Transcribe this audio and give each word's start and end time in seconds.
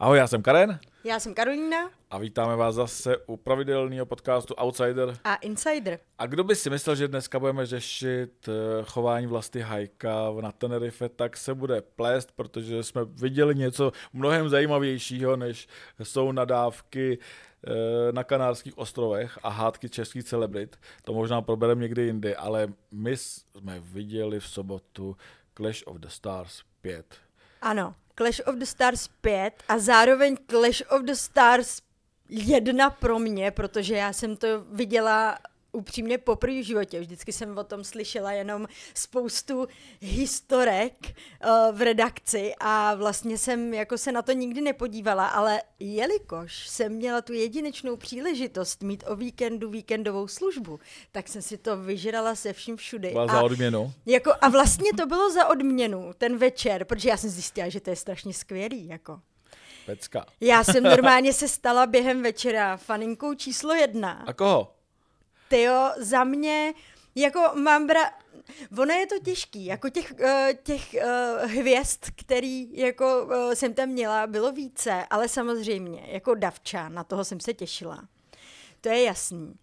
Ahoj, 0.00 0.18
já 0.18 0.26
jsem 0.26 0.42
Karen. 0.42 0.80
Já 1.04 1.20
jsem 1.20 1.34
Karolína. 1.34 1.90
A 2.10 2.18
vítáme 2.18 2.56
vás 2.56 2.74
zase 2.74 3.16
u 3.26 3.36
pravidelného 3.36 4.06
podcastu 4.06 4.54
Outsider. 4.54 5.16
A 5.24 5.34
Insider. 5.34 5.98
A 6.18 6.26
kdo 6.26 6.44
by 6.44 6.56
si 6.56 6.70
myslel, 6.70 6.96
že 6.96 7.08
dneska 7.08 7.38
budeme 7.38 7.66
řešit 7.66 8.48
eh, 8.48 8.84
chování 8.84 9.26
vlasti 9.26 9.60
Hajka 9.60 10.32
na 10.40 10.52
Tenerife, 10.52 11.08
tak 11.08 11.36
se 11.36 11.54
bude 11.54 11.80
plést, 11.80 12.32
protože 12.32 12.82
jsme 12.82 13.04
viděli 13.04 13.54
něco 13.54 13.92
mnohem 14.12 14.48
zajímavějšího, 14.48 15.36
než 15.36 15.68
jsou 16.02 16.32
nadávky 16.32 17.18
eh, 17.18 18.12
na 18.12 18.24
Kanárských 18.24 18.78
ostrovech 18.78 19.38
a 19.42 19.48
hádky 19.48 19.88
českých 19.88 20.24
celebrit. 20.24 20.76
To 21.02 21.12
možná 21.12 21.42
probereme 21.42 21.82
někdy 21.82 22.02
jindy, 22.02 22.36
ale 22.36 22.68
my 22.90 23.16
jsme 23.16 23.80
viděli 23.80 24.40
v 24.40 24.48
sobotu 24.48 25.16
Clash 25.56 25.82
of 25.86 25.96
the 25.96 26.08
Stars 26.08 26.62
5. 26.80 27.16
Ano, 27.62 27.94
Clash 28.20 28.40
of 28.46 28.56
the 28.56 28.66
Stars 28.66 29.08
5 29.20 29.52
a 29.68 29.78
zároveň 29.78 30.36
Clash 30.46 30.82
of 30.90 31.02
the 31.02 31.14
Stars 31.14 31.78
1 32.28 32.90
pro 32.90 33.18
mě, 33.18 33.50
protože 33.50 33.94
já 33.94 34.12
jsem 34.12 34.36
to 34.36 34.46
viděla 34.60 35.38
upřímně 35.72 36.18
poprvé 36.18 36.60
v 36.60 36.66
životě. 36.66 37.00
Vždycky 37.00 37.32
jsem 37.32 37.58
o 37.58 37.64
tom 37.64 37.84
slyšela 37.84 38.32
jenom 38.32 38.66
spoustu 38.94 39.66
historek 40.00 40.94
uh, 41.06 41.76
v 41.76 41.82
redakci 41.82 42.54
a 42.60 42.94
vlastně 42.94 43.38
jsem 43.38 43.74
jako 43.74 43.98
se 43.98 44.12
na 44.12 44.22
to 44.22 44.32
nikdy 44.32 44.60
nepodívala, 44.60 45.26
ale 45.26 45.62
jelikož 45.78 46.68
jsem 46.68 46.92
měla 46.92 47.20
tu 47.20 47.32
jedinečnou 47.32 47.96
příležitost 47.96 48.82
mít 48.82 49.04
o 49.06 49.16
víkendu 49.16 49.70
víkendovou 49.70 50.28
službu, 50.28 50.80
tak 51.12 51.28
jsem 51.28 51.42
si 51.42 51.58
to 51.58 51.76
vyžrala 51.76 52.34
se 52.34 52.52
vším 52.52 52.76
všudy. 52.76 53.10
Byla 53.10 53.26
za 53.26 53.42
odměnu? 53.42 53.92
Jako, 54.06 54.32
a 54.40 54.48
vlastně 54.48 54.90
to 54.96 55.06
bylo 55.06 55.30
za 55.30 55.46
odměnu 55.48 56.10
ten 56.18 56.38
večer, 56.38 56.84
protože 56.84 57.08
já 57.08 57.16
jsem 57.16 57.30
zjistila, 57.30 57.68
že 57.68 57.80
to 57.80 57.90
je 57.90 57.96
strašně 57.96 58.34
skvělý. 58.34 58.88
Jako. 58.88 59.20
Pecka. 59.86 60.26
Já 60.40 60.64
jsem 60.64 60.82
normálně 60.82 61.32
se 61.40 61.48
stala 61.48 61.86
během 61.86 62.22
večera 62.22 62.76
faninkou 62.76 63.34
číslo 63.34 63.74
jedna. 63.74 64.24
A 64.26 64.32
koho? 64.32 64.79
Tyjo, 65.50 65.90
za 65.96 66.24
mě, 66.24 66.74
jako 67.14 67.40
mám 67.54 67.86
bra... 67.86 68.10
Ono 68.78 68.94
je 68.94 69.06
to 69.06 69.18
těžký, 69.18 69.64
jako 69.64 69.88
těch, 69.88 70.14
uh, 70.20 70.52
těch 70.62 70.94
uh, 70.94 71.50
hvězd, 71.50 72.04
který 72.16 72.76
jako 72.76 73.24
uh, 73.24 73.52
jsem 73.52 73.74
tam 73.74 73.88
měla, 73.88 74.26
bylo 74.26 74.52
více, 74.52 75.06
ale 75.10 75.28
samozřejmě, 75.28 76.02
jako 76.06 76.34
Davča, 76.34 76.88
na 76.88 77.04
toho 77.04 77.24
jsem 77.24 77.40
se 77.40 77.54
těšila. 77.54 78.08
To 78.80 78.88
je 78.88 79.02
jasný. 79.02 79.54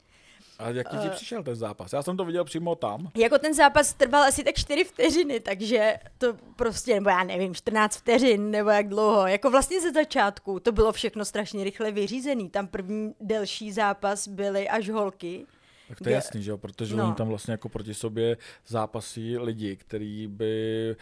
A 0.60 0.70
jaký 0.70 0.98
ti 0.98 1.10
přišel 1.10 1.44
ten 1.44 1.56
zápas? 1.56 1.94
Já 1.94 2.04
jsem 2.04 2.18
to 2.18 2.26
viděl 2.26 2.44
přímo 2.44 2.76
tam. 2.76 3.12
Jako 3.16 3.38
ten 3.40 3.54
zápas 3.54 3.94
trval 3.94 4.24
asi 4.24 4.44
tak 4.44 4.56
4 4.56 4.84
vteřiny, 4.84 5.40
takže 5.40 5.98
to 6.18 6.34
prostě, 6.56 6.94
nebo 6.94 7.10
já 7.10 7.24
nevím, 7.24 7.56
14 7.56 7.98
vteřin, 7.98 8.52
nebo 8.52 8.70
jak 8.70 8.88
dlouho. 8.88 9.28
Jako 9.28 9.50
vlastně 9.50 9.82
ze 9.82 9.92
začátku 9.92 10.60
to 10.60 10.72
bylo 10.72 10.92
všechno 10.92 11.26
strašně 11.26 11.64
rychle 11.64 11.92
vyřízený. 11.92 12.50
Tam 12.50 12.68
první 12.68 13.16
delší 13.20 13.72
zápas 13.72 14.28
byly 14.28 14.70
až 14.70 14.90
holky. 14.90 15.46
Tak 15.88 16.00
to 16.00 16.10
je 16.10 16.16
jasný, 16.16 16.44
že 16.44 16.52
jo, 16.52 16.58
protože 16.58 16.96
no. 16.96 17.06
oni 17.06 17.14
tam 17.14 17.28
vlastně 17.28 17.52
jako 17.52 17.70
proti 17.70 17.94
sobě 17.94 18.38
zápasí 18.68 19.38
lidi, 19.38 19.76
kteří 19.76 20.28
by 20.28 20.96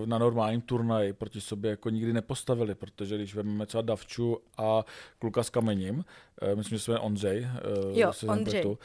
uh, 0.00 0.06
na 0.06 0.18
normálním 0.18 0.60
turnaji 0.60 1.12
proti 1.12 1.40
sobě 1.40 1.70
jako 1.70 1.90
nikdy 1.90 2.12
nepostavili, 2.12 2.74
protože 2.74 3.16
když 3.16 3.34
vezmeme 3.34 3.66
třeba 3.66 3.82
Davču 3.82 4.38
a 4.56 4.84
kluka 5.18 5.42
s 5.42 5.50
kamením, 5.50 6.04
uh, 6.42 6.56
myslím, 6.56 6.78
že 6.78 6.84
se 6.84 6.90
jmenuje 6.90 7.06
Ondřej, 7.06 7.48
uh, 7.90 7.98
jo, 7.98 8.12
Ondřej. 8.28 8.64
uh, 8.66 8.76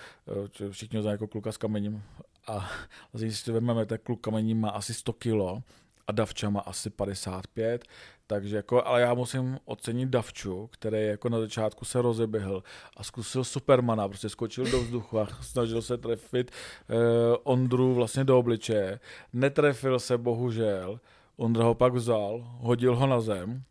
všichni 0.70 0.98
ho 0.98 1.02
znají 1.02 1.14
jako 1.14 1.28
kluka 1.28 1.52
s 1.52 1.58
kamením, 1.58 2.04
a 2.48 2.54
vlastně, 3.14 3.28
když 3.28 3.40
si 3.40 3.52
vezmeme, 3.52 3.86
tak 3.86 4.02
kluk 4.02 4.22
kamením 4.22 4.62
má 4.62 4.70
asi 4.70 4.94
100 4.94 5.14
kilo 5.14 5.64
a 6.08 6.12
Davča 6.12 6.50
má 6.50 6.60
asi 6.60 6.90
55, 6.90 7.86
takže 8.28 8.56
jako, 8.56 8.88
ale 8.88 9.02
já 9.02 9.14
musím 9.14 9.60
ocenit 9.66 10.10
Davču, 10.10 10.68
který 10.68 11.08
jako 11.08 11.30
na 11.30 11.40
začátku 11.40 11.86
se 11.86 12.02
rozeběhl 12.02 12.64
a 12.98 13.04
zkusil 13.04 13.44
Supermana, 13.44 14.08
prostě 14.08 14.30
skočil 14.30 14.72
do 14.72 14.82
vzduchu 14.82 15.20
a 15.20 15.28
snažil 15.42 15.82
se 15.82 15.98
trefit 15.98 16.52
eh, 16.52 16.96
Ondru 17.44 17.94
vlastně 17.94 18.24
do 18.24 18.40
obličeje. 18.40 19.00
Netrefil 19.34 20.00
se 20.00 20.18
bohužel, 20.18 21.00
Ondra 21.38 21.64
ho 21.64 21.76
pak 21.76 21.94
vzal, 21.94 22.58
hodil 22.60 22.96
ho 22.96 23.08
na 23.08 23.22
zem, 23.22 23.64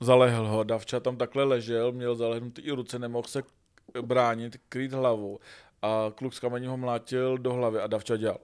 zalehl 0.00 0.48
ho, 0.48 0.64
Davča 0.64 1.00
tam 1.00 1.16
takhle 1.16 1.44
ležel, 1.44 1.92
měl 1.92 2.14
zalehnutý 2.14 2.62
i 2.62 2.70
ruce, 2.70 2.98
nemohl 2.98 3.28
se 3.28 3.42
bránit, 4.02 4.56
krýt 4.68 4.92
hlavu 4.92 5.40
a 5.82 6.12
kluk 6.14 6.34
s 6.34 6.40
kamením 6.40 6.70
ho 6.70 6.76
mlátil 6.76 7.38
do 7.38 7.52
hlavy 7.52 7.80
a 7.80 7.86
Davča 7.86 8.16
dělal. 8.16 8.38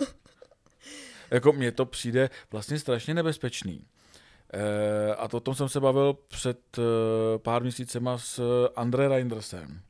jako 1.30 1.52
mně 1.52 1.72
to 1.72 1.86
přijde 1.86 2.30
vlastně 2.50 2.78
strašně 2.78 3.14
nebezpečný. 3.14 3.86
E, 4.54 5.14
a 5.14 5.28
to 5.28 5.36
o 5.36 5.40
tom 5.40 5.54
jsem 5.54 5.68
se 5.68 5.80
bavil 5.80 6.18
před 6.28 6.78
e, 6.78 6.82
pár 7.38 7.62
měsícema 7.62 8.18
s 8.18 8.40
André 8.76 9.08
Reindersem, 9.08 9.80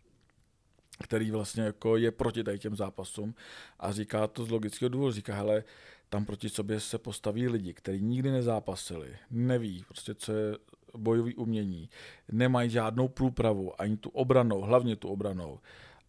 který 1.02 1.30
vlastně 1.30 1.62
jako 1.62 1.97
je 1.97 2.10
proti 2.10 2.44
tady 2.44 2.58
těm 2.58 2.76
zápasům 2.76 3.34
a 3.80 3.92
říká 3.92 4.26
to 4.26 4.44
z 4.44 4.50
logického 4.50 4.88
důvodu. 4.88 5.12
Říká, 5.12 5.34
hele, 5.34 5.64
tam 6.08 6.24
proti 6.24 6.48
sobě 6.48 6.80
se 6.80 6.98
postaví 6.98 7.48
lidi, 7.48 7.74
kteří 7.74 8.03
nikdy 8.03 8.30
nezápasili, 8.30 9.16
neví 9.30 9.84
prostě, 9.88 10.14
co 10.14 10.32
je 10.32 10.58
bojový 10.97 11.34
umění, 11.34 11.91
nemají 12.32 12.70
žádnou 12.70 13.08
průpravu, 13.08 13.80
ani 13.80 13.97
tu 13.97 14.10
obranou, 14.10 14.60
hlavně 14.60 14.97
tu 14.97 15.08
obranou 15.08 15.58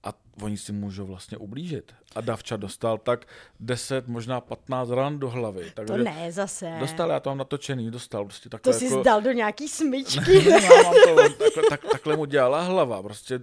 a 0.05 0.13
oni 0.41 0.57
si 0.57 0.71
můžou 0.71 1.05
vlastně 1.05 1.37
ublížit. 1.37 1.93
A 2.15 2.21
Davča 2.21 2.57
dostal 2.57 2.97
tak 2.97 3.25
10, 3.59 4.07
možná 4.07 4.41
15 4.41 4.89
ran 4.89 5.19
do 5.19 5.29
hlavy. 5.29 5.71
Tak 5.73 5.87
to 5.87 5.97
ne, 5.97 6.31
zase. 6.31 6.73
Dostal, 6.79 7.09
já 7.09 7.19
to 7.19 7.29
mám 7.29 7.37
natočený, 7.37 7.91
dostal. 7.91 8.25
Prostě 8.25 8.49
takhle 8.49 8.73
to 8.73 8.79
jsi 8.79 8.85
jako... 8.85 9.01
zdal 9.01 9.21
do 9.21 9.31
nějaký 9.31 9.67
smyčky. 9.67 10.41
ne, 10.49 10.59
ne, 10.61 10.69
mám 10.83 10.93
to, 10.93 11.15
takhle, 11.43 11.69
tak, 11.69 11.81
takhle 11.91 12.15
mu 12.15 12.25
dělala 12.25 12.61
hlava, 12.61 13.03
prostě 13.03 13.39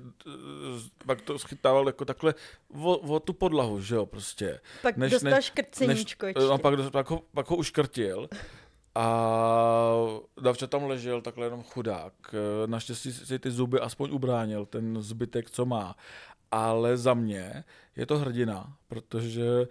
pak 1.07 1.21
to 1.21 1.39
schytával 1.39 1.87
jako 1.87 2.05
takhle 2.05 2.35
o, 2.75 2.97
o 2.97 3.21
tu 3.21 3.33
podlahu, 3.33 3.81
že 3.81 3.95
jo, 3.95 4.07
prostě. 4.07 4.61
Pak 4.83 4.97
než, 4.97 5.13
dostal 5.13 5.43
škrceníčko 5.43 6.27
než, 6.27 6.35
no, 6.37 6.59
pak, 6.59 6.75
pak, 6.93 7.11
ho, 7.11 7.23
pak 7.35 7.51
ho 7.51 7.57
uškrtil. 7.57 8.29
A 8.95 9.07
Davča 10.43 10.67
tam 10.67 10.85
ležel 10.85 11.21
takhle 11.21 11.47
jenom 11.47 11.63
chudák. 11.63 12.13
Naštěstí 12.67 13.13
si 13.13 13.39
ty 13.39 13.51
zuby 13.51 13.81
aspoň 13.81 14.11
ubránil, 14.13 14.67
ten 14.67 15.03
zbytek, 15.03 15.51
co 15.51 15.67
má 15.67 15.97
ale 16.53 16.97
za 16.97 17.15
mě 17.15 17.65
je 17.97 18.07
to 18.07 18.19
hrdina, 18.19 18.77
protože 18.89 19.61
uh, 19.61 19.67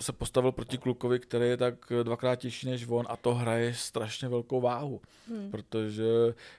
se 0.00 0.12
postavil 0.12 0.52
proti 0.52 0.78
klukovi, 0.78 1.18
který 1.18 1.48
je 1.48 1.56
tak 1.56 1.92
dvakrát 2.02 2.36
těžší 2.36 2.66
než 2.66 2.86
on 2.88 3.06
a 3.08 3.16
to 3.16 3.34
hraje 3.34 3.74
strašně 3.74 4.28
velkou 4.28 4.60
váhu, 4.60 5.00
hmm. 5.28 5.50
protože 5.50 6.04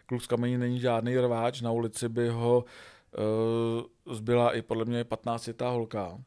kluk 0.05 0.23
z 0.23 0.27
kamení 0.27 0.57
není 0.57 0.79
žádný 0.79 1.17
rváč, 1.17 1.61
na 1.61 1.71
ulici 1.71 2.09
by 2.09 2.29
ho 2.29 2.65
uh, 4.05 4.15
zbyla 4.15 4.55
i 4.55 4.61
podle 4.61 4.85
mě 4.85 5.03
15 5.03 5.49
ta 5.55 5.69
holka. 5.69 6.17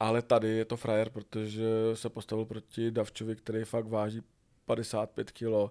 Ale 0.00 0.22
tady 0.22 0.48
je 0.48 0.64
to 0.64 0.76
frajer, 0.76 1.10
protože 1.10 1.66
se 1.94 2.08
postavil 2.08 2.44
proti 2.44 2.90
Davčovi, 2.90 3.36
který 3.36 3.64
fakt 3.64 3.88
váží 3.88 4.22
55 4.66 5.30
kilo 5.30 5.70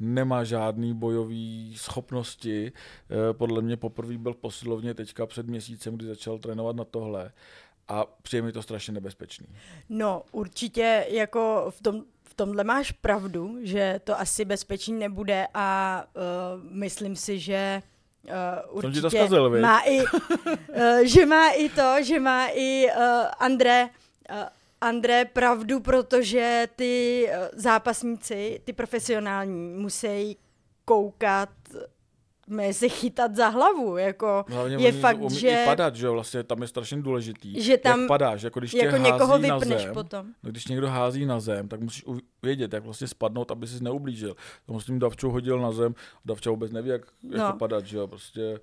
nemá 0.00 0.44
žádný 0.44 0.94
bojový 0.94 1.74
schopnosti. 1.76 2.72
Eh, 2.72 3.32
podle 3.32 3.62
mě 3.62 3.76
poprvé 3.76 4.18
byl 4.18 4.34
posilovně 4.34 4.94
teďka 4.94 5.26
před 5.26 5.46
měsícem, 5.46 5.96
kdy 5.96 6.06
začal 6.06 6.38
trénovat 6.38 6.76
na 6.76 6.84
tohle 6.84 7.32
a 7.88 8.04
přijde 8.22 8.42
mi 8.42 8.52
to 8.52 8.62
strašně 8.62 8.94
nebezpečný. 8.94 9.46
No 9.88 10.22
určitě 10.32 11.06
jako 11.08 11.66
v 11.70 11.82
tom, 11.82 12.04
v 12.22 12.34
tomhle 12.34 12.64
máš 12.64 12.92
pravdu, 12.92 13.58
že 13.62 14.00
to 14.04 14.20
asi 14.20 14.44
bezpečný 14.44 14.98
nebude 14.98 15.46
a 15.54 16.04
uh, 16.16 16.22
myslím 16.70 17.16
si, 17.16 17.38
že 17.38 17.82
Uh, 18.68 18.76
určitě 18.76 19.00
to 19.00 19.10
zkazil, 19.10 19.60
má 19.60 19.80
i, 19.80 20.02
uh, 20.02 20.98
že 21.04 21.26
má 21.26 21.50
i 21.50 21.68
to, 21.68 22.02
že 22.02 22.20
má 22.20 22.46
i 22.54 22.86
uh, 22.86 23.02
André 23.38 23.84
uh, 24.30 24.36
André 24.82 25.24
pravdu, 25.24 25.80
protože 25.80 26.66
ty 26.76 27.26
eh, 27.28 27.50
zápasníci, 27.52 28.60
ty 28.64 28.72
profesionální, 28.72 29.74
musí 29.74 30.36
koukat 30.84 31.48
se 32.72 32.88
chytat 32.88 33.36
za 33.36 33.48
hlavu, 33.48 33.96
jako 33.96 34.44
Hlavně 34.48 34.76
je 34.76 34.92
fakt, 34.92 35.20
umí 35.20 35.38
že... 35.38 35.48
I 35.48 35.64
padat, 35.64 35.96
že 35.96 36.06
jo, 36.06 36.12
vlastně 36.12 36.42
tam 36.42 36.62
je 36.62 36.68
strašně 36.68 37.02
důležitý, 37.02 37.62
že 37.62 37.76
tam 37.78 38.00
jak 38.00 38.08
padáš, 38.08 38.42
jako 38.42 38.60
když 38.60 38.74
jako 38.74 38.96
tě 38.96 39.02
někoho 39.02 39.26
hází 39.26 39.42
vypneš 39.42 39.68
na 39.68 39.78
zem, 39.78 39.94
potom. 39.94 40.26
No, 40.42 40.50
když 40.50 40.66
někdo 40.66 40.88
hází 40.88 41.26
na 41.26 41.40
zem, 41.40 41.68
tak 41.68 41.80
musíš 41.80 42.04
vědět, 42.42 42.72
jak 42.72 42.84
vlastně 42.84 43.06
spadnout, 43.06 43.50
aby 43.50 43.66
si 43.66 43.84
neublížil. 43.84 44.36
To 44.66 44.72
musím 44.72 44.98
Davčou 44.98 45.30
hodil 45.30 45.60
na 45.60 45.72
zem, 45.72 45.94
Davča 46.24 46.50
vůbec 46.50 46.72
neví, 46.72 46.88
jak, 46.88 47.02
no. 47.22 47.44
jak 47.44 47.56
padat, 47.56 47.86
že 47.86 47.96
jo, 47.96 48.06
prostě 48.06 48.60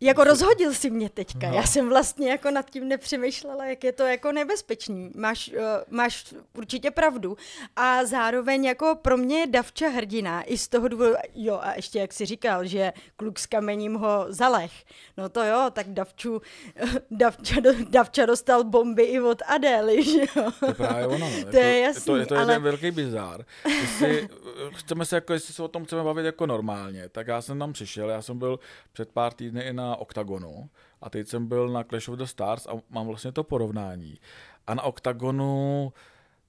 jako 0.00 0.24
rozhodil 0.24 0.74
si 0.74 0.90
mě 0.90 1.10
teďka. 1.10 1.48
No. 1.48 1.56
Já 1.56 1.62
jsem 1.62 1.88
vlastně 1.88 2.30
jako 2.30 2.50
nad 2.50 2.70
tím 2.70 2.88
nepřemýšlela, 2.88 3.64
jak 3.64 3.84
je 3.84 3.92
to 3.92 4.02
jako 4.02 4.32
nebezpečný. 4.32 5.10
Máš, 5.14 5.48
uh, 5.48 5.62
máš 5.90 6.34
určitě 6.54 6.90
pravdu. 6.90 7.36
A 7.76 8.04
zároveň 8.04 8.64
jako 8.64 8.98
pro 9.02 9.16
mě 9.16 9.38
je 9.40 9.46
Davča 9.46 9.88
hrdina. 9.88 10.42
I 10.42 10.58
z 10.58 10.68
toho 10.68 10.88
důvodu, 10.88 11.14
jo 11.34 11.58
a 11.62 11.74
ještě 11.76 11.98
jak 11.98 12.12
si 12.12 12.26
říkal, 12.26 12.66
že 12.66 12.92
kluk 13.16 13.38
s 13.38 13.46
kamením 13.46 13.94
ho 13.94 14.26
zalech. 14.28 14.72
No 15.16 15.28
to 15.28 15.44
jo, 15.44 15.70
tak 15.72 15.88
Davču, 15.88 16.42
Davča, 17.10 17.54
Davča 17.90 18.26
dostal 18.26 18.64
bomby 18.64 19.02
i 19.02 19.20
od 19.20 19.42
Adély, 19.46 20.02
že 20.12 20.20
jo. 20.36 20.50
To 20.60 20.66
je 20.66 20.74
právě 20.74 21.06
ono. 21.06 21.30
No. 21.30 21.44
to 21.50 21.56
je 21.56 21.80
jasný, 21.80 22.04
to, 22.04 22.16
je 22.16 22.26
to 22.26 22.34
ale... 22.34 22.42
jeden 22.42 22.62
velký 22.62 22.90
bizár. 22.90 23.44
Ty 23.62 23.86
si 23.86 24.28
chceme 24.74 25.06
se 25.06 25.16
jako, 25.16 25.32
jestli 25.32 25.54
se 25.54 25.62
o 25.62 25.68
tom 25.68 25.84
chceme 25.84 26.04
bavit 26.04 26.24
jako 26.24 26.46
normálně, 26.46 27.08
tak 27.08 27.26
já 27.26 27.42
jsem 27.42 27.58
tam 27.58 27.72
přišel, 27.72 28.10
já 28.10 28.22
jsem 28.22 28.38
byl 28.38 28.58
před 28.92 29.08
pár 29.08 29.32
týdny 29.32 29.62
i 29.62 29.72
na 29.72 29.87
OKTAGONu 29.96 30.70
a 31.00 31.10
teď 31.10 31.28
jsem 31.28 31.46
byl 31.46 31.68
na 31.68 31.84
Clash 31.84 32.08
of 32.08 32.18
the 32.18 32.24
Stars 32.24 32.66
a 32.66 32.72
mám 32.90 33.06
vlastně 33.06 33.32
to 33.32 33.44
porovnání. 33.44 34.18
A 34.66 34.74
na 34.74 34.82
OKTAGONu 34.82 35.92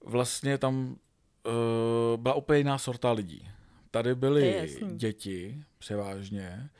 vlastně 0.04 0.58
tam 0.58 0.96
uh, 1.46 2.20
byla 2.20 2.34
úplně 2.34 2.58
jiná 2.58 2.78
sorta 2.78 3.12
lidí. 3.12 3.48
Tady 3.90 4.14
byly 4.14 4.76
děti 4.96 5.64
převážně, 5.78 6.70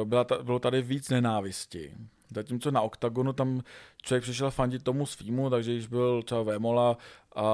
uh, 0.00 0.08
byla 0.08 0.24
ta, 0.24 0.42
bylo 0.42 0.58
tady 0.58 0.82
víc 0.82 1.08
nenávisti. 1.08 1.94
Zatímco 2.34 2.70
na 2.70 2.80
OKTAGONu 2.80 3.32
tam 3.32 3.62
člověk 4.02 4.22
přišel 4.22 4.50
fandit 4.50 4.82
tomu 4.82 5.06
svýmu, 5.06 5.50
takže 5.50 5.72
když 5.72 5.86
byl 5.86 6.22
třeba 6.22 6.42
Vémola 6.42 6.96
a 7.34 7.44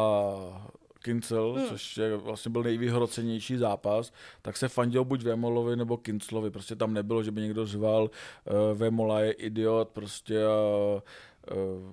Kincel, 1.07 1.53
hmm. 1.53 1.67
což 1.67 1.97
je, 1.97 2.17
vlastně 2.17 2.51
byl 2.51 2.63
nejvyhrocenější 2.63 3.57
zápas, 3.57 4.13
tak 4.43 4.57
se 4.57 4.69
fandil 4.69 5.05
buď 5.05 5.23
Vémolovi 5.23 5.77
nebo 5.77 5.97
Kinclovi. 5.97 6.51
Prostě 6.51 6.77
tam 6.77 6.95
nebylo, 6.95 7.23
že 7.23 7.31
by 7.31 7.41
někdo 7.41 7.67
zval 7.67 8.03
uh, 8.03 8.79
Vémola 8.79 9.21
je 9.21 9.33
idiot, 9.33 9.89
prostě 9.89 10.39
uh, 10.47 11.57
uh, 11.57 11.93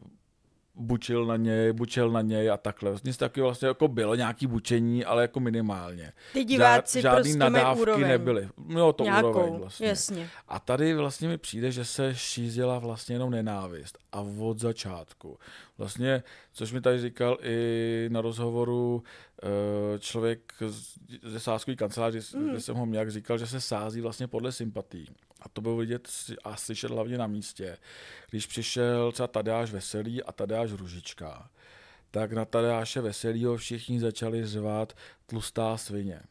bučil 0.75 1.25
na 1.25 1.37
něj, 1.37 1.73
bučil 1.73 2.11
na 2.11 2.21
něj 2.21 2.51
a 2.51 2.57
takhle. 2.57 2.89
Vlastně 2.89 3.13
taky 3.13 3.41
vlastně 3.41 3.67
jako 3.67 3.87
bylo 3.87 4.15
nějaký 4.15 4.47
bučení, 4.47 5.05
ale 5.05 5.21
jako 5.21 5.39
minimálně. 5.39 6.13
Ty 6.33 6.43
diváci 6.43 7.01
Žád, 7.01 7.11
žádný 7.11 7.23
prostě 7.23 7.39
nadávky 7.39 7.81
úroveň. 7.81 8.07
nebyly. 8.07 8.49
No 8.67 8.93
to 8.93 9.03
Nějakou, 9.03 9.29
úroveň 9.29 9.53
vlastně. 9.53 9.87
Jasně. 9.87 10.29
A 10.47 10.59
tady 10.59 10.93
vlastně 10.95 11.27
mi 11.27 11.37
přijde, 11.37 11.71
že 11.71 11.85
se 11.85 12.15
šířila 12.15 12.79
vlastně 12.79 13.15
jenom 13.15 13.31
nenávist. 13.31 13.97
A 14.11 14.21
od 14.21 14.59
začátku. 14.59 15.37
Vlastně, 15.77 16.23
což 16.53 16.71
mi 16.71 16.81
tady 16.81 17.01
říkal 17.01 17.37
i 17.41 18.09
na 18.11 18.21
rozhovoru 18.21 19.03
eh, 19.43 19.99
člověk 19.99 20.53
ze 21.23 21.39
sáskové 21.39 21.75
kanceláře, 21.75 22.19
mm. 22.37 22.49
kde 22.49 22.61
jsem 22.61 22.75
ho 22.75 22.85
měl, 22.85 23.11
říkal, 23.11 23.37
že 23.37 23.47
se 23.47 23.61
sází 23.61 24.01
vlastně 24.01 24.27
podle 24.27 24.51
sympatí. 24.51 25.05
A 25.41 25.49
to 25.49 25.61
bylo 25.61 25.77
vidět 25.77 26.09
a 26.43 26.55
slyšet 26.55 26.91
hlavně 26.91 27.17
na 27.17 27.27
místě. 27.27 27.77
Když 28.29 28.47
přišel 28.47 29.11
třeba 29.11 29.27
Tadeáš 29.27 29.71
Veselý 29.71 30.23
a 30.23 30.31
Tadeáš 30.31 30.71
Ružička, 30.71 31.49
tak 32.11 32.31
na 32.31 32.45
Tadeáše 32.45 33.01
Veselýho 33.01 33.57
všichni 33.57 33.99
začali 33.99 34.45
řvát 34.45 34.93
tlustá 35.25 35.77
svině. 35.77 36.21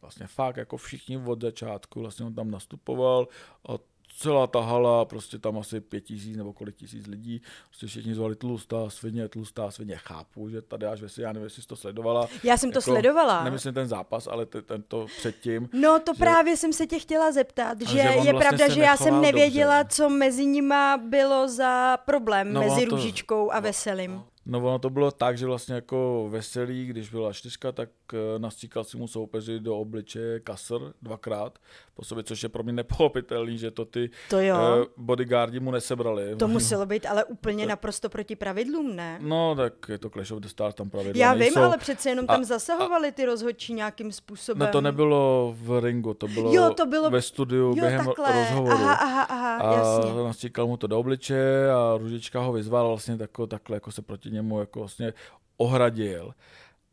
Vlastně 0.00 0.26
fakt 0.26 0.56
jako 0.56 0.76
všichni 0.76 1.18
od 1.18 1.40
začátku, 1.40 2.00
vlastně 2.00 2.26
on 2.26 2.34
tam 2.34 2.50
nastupoval 2.50 3.28
a 3.68 3.72
celá 4.16 4.46
ta 4.46 4.60
hala, 4.60 5.04
prostě 5.04 5.38
tam 5.38 5.58
asi 5.58 5.80
pět 5.80 6.00
tisíc 6.00 6.36
nebo 6.36 6.52
kolik 6.52 6.76
tisíc 6.76 7.06
lidí, 7.06 7.42
prostě 7.68 7.86
všichni 7.86 8.14
zvali 8.14 8.36
tlustá 8.36 8.90
svině, 8.90 9.28
tlustá 9.28 9.70
svině, 9.70 9.96
chápu, 9.96 10.48
že 10.48 10.62
tady 10.62 10.86
až 10.86 11.00
vesí, 11.00 11.20
já 11.20 11.32
nevím, 11.32 11.44
jestli 11.44 11.62
jsi 11.62 11.68
to 11.68 11.76
sledovala. 11.76 12.28
Já 12.44 12.56
jsem 12.56 12.68
jako, 12.68 12.76
to 12.76 12.80
sledovala. 12.82 13.44
Nemyslím 13.44 13.74
ten 13.74 13.88
zápas, 13.88 14.26
ale 14.26 14.46
tento 14.46 15.06
předtím. 15.18 15.68
No 15.72 15.98
to 15.98 16.14
že, 16.14 16.18
právě 16.18 16.56
jsem 16.56 16.72
se 16.72 16.86
tě 16.86 16.98
chtěla 16.98 17.32
zeptat, 17.32 17.80
že, 17.80 17.86
že 17.86 17.98
je 17.98 18.12
vlastně 18.12 18.34
pravda, 18.34 18.68
že 18.68 18.80
já 18.80 18.96
jsem 18.96 19.20
nevěděla, 19.20 19.82
dobře. 19.82 19.96
co 19.96 20.08
mezi 20.08 20.46
nima 20.46 20.96
bylo 20.96 21.48
za 21.48 21.96
problém 21.96 22.52
no, 22.52 22.60
mezi 22.60 22.84
Růžičkou 22.84 23.52
a 23.52 23.60
Veselým. 23.60 24.12
No, 24.12 24.26
No 24.46 24.58
ono 24.58 24.78
to 24.78 24.90
bylo 24.90 25.10
tak, 25.10 25.38
že 25.38 25.46
vlastně 25.46 25.74
jako 25.74 26.26
veselý, 26.30 26.86
když 26.86 27.10
byla 27.10 27.32
čtyřka, 27.32 27.72
tak 27.72 27.88
uh, 28.12 28.18
nastříkal 28.38 28.84
si 28.84 28.96
mu 28.96 29.08
soupeři 29.08 29.60
do 29.60 29.78
obličeje 29.78 30.40
kasr 30.40 30.92
dvakrát 31.02 31.58
po 31.94 32.04
sobě, 32.04 32.24
což 32.24 32.42
je 32.42 32.48
pro 32.48 32.62
mě 32.62 32.72
nepochopitelný, 32.72 33.58
že 33.58 33.70
to 33.70 33.84
ty 33.84 34.10
to 34.30 34.40
jo. 34.40 34.56
Uh, 34.56 34.84
bodyguardi 34.96 35.60
mu 35.60 35.70
nesebrali. 35.70 36.36
To 36.36 36.48
muselo 36.48 36.86
být 36.86 37.06
ale 37.06 37.24
úplně 37.24 37.64
tak, 37.64 37.68
naprosto 37.76 38.08
proti 38.08 38.36
pravidlům, 38.36 38.96
ne? 38.96 39.18
No 39.22 39.54
tak 39.54 39.72
je 39.88 39.98
to 39.98 40.10
Clash 40.10 40.30
of 40.30 40.40
the 40.42 40.48
Stars, 40.48 40.74
tam 40.74 40.90
pravidla 40.90 41.20
Já 41.20 41.34
nejsou. 41.34 41.54
vím, 41.60 41.64
ale 41.64 41.78
přece 41.78 42.08
jenom 42.08 42.26
tam 42.26 42.40
a, 42.40 42.44
zasahovali 42.44 43.12
ty 43.12 43.24
rozhodčí 43.24 43.74
nějakým 43.74 44.12
způsobem. 44.12 44.66
No 44.66 44.72
to 44.72 44.80
nebylo 44.80 45.54
v 45.58 45.80
ringu, 45.80 46.14
to 46.14 46.28
bylo, 46.28 46.54
jo, 46.54 46.74
to 46.74 46.86
bylo 46.86 47.10
ve 47.10 47.22
studiu 47.22 47.62
jo, 47.68 47.74
během 47.74 48.06
takhle. 48.06 48.32
rozhovoru. 48.42 48.76
Aha, 48.76 48.94
aha, 48.94 49.22
aha, 49.22 49.56
a 49.56 49.76
jasně. 49.76 50.22
nastříkal 50.24 50.66
mu 50.66 50.76
to 50.76 50.86
do 50.86 50.98
obličeje 50.98 51.72
a 51.72 51.96
Ružička 51.98 52.40
ho 52.40 52.52
vyzval 52.52 52.88
vlastně 52.88 53.16
tako, 53.16 53.46
takhle 53.46 53.76
jako 53.76 53.92
se 53.92 54.02
proti 54.02 54.30
němu 54.36 54.60
jako 54.60 54.78
vlastně 54.78 55.12
ohradil. 55.56 56.34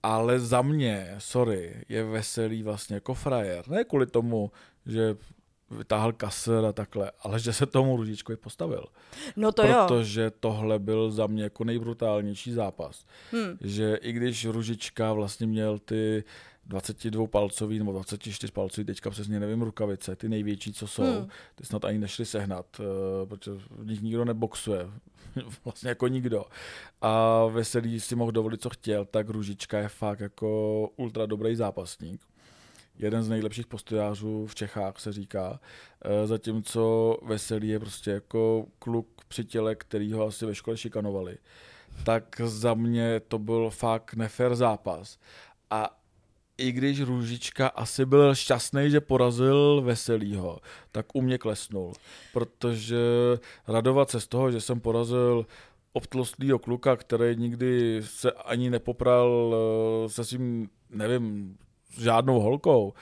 Ale 0.03 0.39
za 0.39 0.61
mě, 0.61 1.15
sorry, 1.17 1.85
je 1.89 2.03
veselý 2.03 2.63
vlastně 2.63 2.95
jako 2.95 3.13
frajer. 3.13 3.69
Ne 3.69 3.83
kvůli 3.83 4.05
tomu, 4.05 4.51
že 4.85 5.15
vytáhl 5.77 6.13
kaser 6.13 6.65
a 6.65 6.71
takhle, 6.73 7.11
ale 7.21 7.39
že 7.39 7.53
se 7.53 7.65
tomu 7.65 7.97
Ružičkovi 7.97 8.37
postavil. 8.37 8.85
No 9.35 9.51
to 9.51 9.61
Protože 9.61 9.73
jo. 9.73 9.85
Protože 9.87 10.31
tohle 10.39 10.79
byl 10.79 11.11
za 11.11 11.27
mě 11.27 11.43
jako 11.43 11.63
nejbrutálnější 11.63 12.51
zápas. 12.51 13.05
Hmm. 13.31 13.57
Že 13.61 13.95
i 13.95 14.11
když 14.11 14.45
Ružička 14.45 15.13
vlastně 15.13 15.47
měl 15.47 15.79
ty 15.79 16.23
22 16.65 17.27
palcový 17.27 17.79
nebo 17.79 17.91
24 17.91 18.51
palcový, 18.51 18.85
teďka 18.85 19.09
přesně 19.09 19.39
nevím, 19.39 19.61
rukavice, 19.61 20.15
ty 20.15 20.29
největší, 20.29 20.73
co 20.73 20.87
jsou, 20.87 21.03
hmm. 21.03 21.27
ty 21.55 21.65
snad 21.65 21.85
ani 21.85 21.99
nešli 21.99 22.25
sehnat, 22.25 22.65
uh, 22.79 22.85
protože 23.29 23.51
v 23.69 23.85
nich 23.85 24.01
nikdo 24.01 24.25
neboxuje, 24.25 24.89
vlastně 25.63 25.89
jako 25.89 26.07
nikdo. 26.07 26.45
A 27.01 27.45
Veselý 27.45 27.99
si 27.99 28.15
mohl 28.15 28.31
dovolit, 28.31 28.61
co 28.61 28.69
chtěl, 28.69 29.05
tak 29.05 29.29
Ružička 29.29 29.79
je 29.79 29.87
fakt 29.87 30.19
jako 30.19 30.89
ultra 30.95 31.25
dobrý 31.25 31.55
zápasník. 31.55 32.21
Jeden 32.99 33.23
z 33.23 33.29
nejlepších 33.29 33.67
postojářů 33.67 34.47
v 34.47 34.55
Čechách 34.55 34.99
se 34.99 35.13
říká, 35.13 35.49
uh, 35.49 36.27
zatímco 36.27 37.17
Veselý 37.21 37.67
je 37.67 37.79
prostě 37.79 38.11
jako 38.11 38.65
kluk 38.79 39.07
při 39.27 39.45
těle, 39.45 39.75
který 39.75 40.13
ho 40.13 40.25
asi 40.27 40.45
ve 40.45 40.55
škole 40.55 40.77
šikanovali. 40.77 41.37
Tak 42.03 42.41
za 42.45 42.73
mě 42.73 43.19
to 43.27 43.39
byl 43.39 43.69
fakt 43.69 44.13
nefér 44.13 44.55
zápas. 44.55 45.19
A 45.69 45.99
i 46.57 46.71
když 46.71 47.01
Růžička 47.01 47.67
asi 47.67 48.05
byl 48.05 48.35
šťastný, 48.35 48.91
že 48.91 49.01
porazil 49.01 49.81
Veselýho, 49.81 50.59
tak 50.91 51.05
u 51.13 51.21
mě 51.21 51.37
klesnul. 51.37 51.93
Protože 52.33 52.97
radovat 53.67 54.09
se 54.09 54.19
z 54.19 54.27
toho, 54.27 54.51
že 54.51 54.61
jsem 54.61 54.79
porazil 54.79 55.45
obtlostlýho 55.93 56.59
kluka, 56.59 56.95
který 56.95 57.35
nikdy 57.35 58.01
se 58.05 58.31
ani 58.31 58.69
nepopral 58.69 59.55
eh, 59.55 60.09
se 60.09 60.25
svým, 60.25 60.69
nevím, 60.89 61.57
žádnou 61.99 62.39
holkou, 62.39 62.93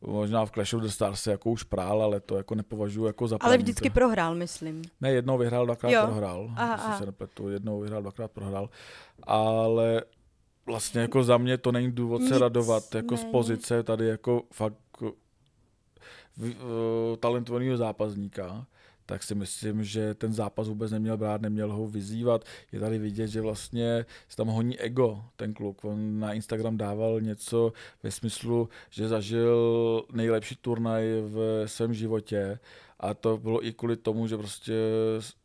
možná 0.00 0.46
v 0.46 0.50
Clash 0.50 0.74
of 0.74 0.82
the 0.82 0.88
Stars 0.88 1.20
se 1.20 1.30
jako 1.30 1.50
už 1.50 1.62
prál, 1.62 2.02
ale 2.02 2.20
to 2.20 2.36
jako 2.36 2.54
nepovažuji 2.54 3.06
jako 3.06 3.28
za 3.28 3.36
Ale 3.40 3.58
vždycky 3.58 3.90
prohrál, 3.90 4.34
myslím. 4.34 4.82
Ne, 5.00 5.10
jednou 5.10 5.38
vyhrál, 5.38 5.66
dvakrát 5.66 5.90
jo. 5.90 6.02
prohrál. 6.06 6.50
Aha, 6.56 6.74
aha. 6.74 6.98
se 6.98 7.06
nepletu, 7.06 7.48
jednou 7.48 7.80
vyhrál, 7.80 8.02
dvakrát 8.02 8.30
prohrál. 8.30 8.70
Ale 9.22 10.02
vlastně 10.66 11.00
jako 11.00 11.24
za 11.24 11.38
mě 11.38 11.58
to 11.58 11.72
není 11.72 11.92
důvod 11.92 12.20
Nic 12.20 12.28
se 12.28 12.38
radovat 12.38 12.94
jako 12.94 13.14
není. 13.14 13.28
z 13.28 13.32
pozice 13.32 13.82
tady 13.82 14.06
jako 14.06 14.42
fakt 14.52 14.76
uh, 15.02 16.46
talentovaného 17.20 17.76
zápasníka, 17.76 18.66
tak 19.06 19.22
si 19.22 19.34
myslím, 19.34 19.84
že 19.84 20.14
ten 20.14 20.32
zápas 20.32 20.68
vůbec 20.68 20.90
neměl 20.90 21.16
brát, 21.16 21.40
neměl 21.40 21.72
ho 21.72 21.86
vyzývat. 21.86 22.44
Je 22.72 22.80
tady 22.80 22.98
vidět, 22.98 23.28
že 23.28 23.40
vlastně 23.40 24.06
se 24.28 24.36
tam 24.36 24.48
honí 24.48 24.80
ego 24.80 25.24
ten 25.36 25.54
kluk. 25.54 25.84
On 25.84 26.20
na 26.20 26.32
Instagram 26.32 26.76
dával 26.76 27.20
něco 27.20 27.72
ve 28.02 28.10
smyslu, 28.10 28.68
že 28.90 29.08
zažil 29.08 30.04
nejlepší 30.12 30.56
turnaj 30.56 31.04
v 31.20 31.62
svém 31.66 31.94
životě 31.94 32.58
a 33.00 33.14
to 33.14 33.38
bylo 33.38 33.66
i 33.66 33.72
kvůli 33.72 33.96
tomu, 33.96 34.26
že 34.26 34.36
prostě 34.36 34.72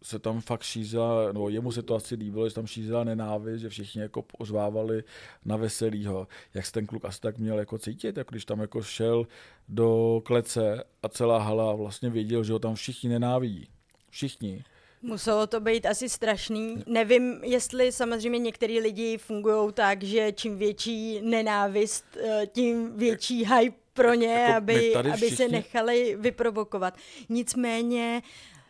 se 0.04 0.20
tam 0.20 0.42
fakt 0.42 0.64
šířila, 0.64 1.32
no 1.32 1.50
jemu 1.50 1.72
se 1.72 1.82
to 1.82 1.96
asi 1.96 2.16
líbilo, 2.16 2.50
že 2.50 2.56
tam 2.56 2.68
šířila 2.68 3.04
nenávist, 3.04 3.62
že 3.62 3.70
všichni 3.70 4.02
jako 4.02 4.22
pozvávali 4.22 5.04
na 5.46 5.58
veselýho. 5.58 6.28
Jak 6.54 6.66
se 6.66 6.72
ten 6.72 6.86
kluk 6.86 7.06
asi 7.06 7.22
tak 7.22 7.38
měl 7.38 7.60
jako 7.60 7.78
cítit, 7.78 8.18
jako 8.18 8.32
když 8.32 8.46
tam 8.46 8.60
jako 8.60 8.82
šel 8.82 9.28
do 9.70 10.22
klece 10.26 10.84
a 11.04 11.10
celá 11.10 11.40
hala 11.40 11.76
vlastně 11.76 12.10
věděl, 12.10 12.44
že 12.44 12.54
ho 12.54 12.60
tam 12.60 12.76
všichni 12.76 13.10
nenávidí. 13.10 13.68
Všichni. 14.10 14.64
Muselo 15.02 15.48
to 15.48 15.60
být 15.60 15.86
asi 15.86 16.10
strašný. 16.10 16.84
Nevím, 16.88 17.40
jestli 17.44 17.92
samozřejmě 17.92 18.40
některý 18.40 18.80
lidi 18.80 19.18
fungují 19.18 19.74
tak, 19.74 20.04
že 20.04 20.32
čím 20.32 20.58
větší 20.58 21.22
nenávist, 21.22 22.06
eh, 22.18 22.48
tím 22.48 22.98
větší 22.98 23.46
hype 23.46 23.78
pro 23.94 24.14
ně, 24.14 24.34
jako 24.34 24.58
aby, 24.58 24.74
všichni... 24.74 25.12
aby 25.12 25.30
se 25.30 25.48
nechali 25.48 26.18
vyprovokovat. 26.20 26.98
Nicméně 27.30 28.22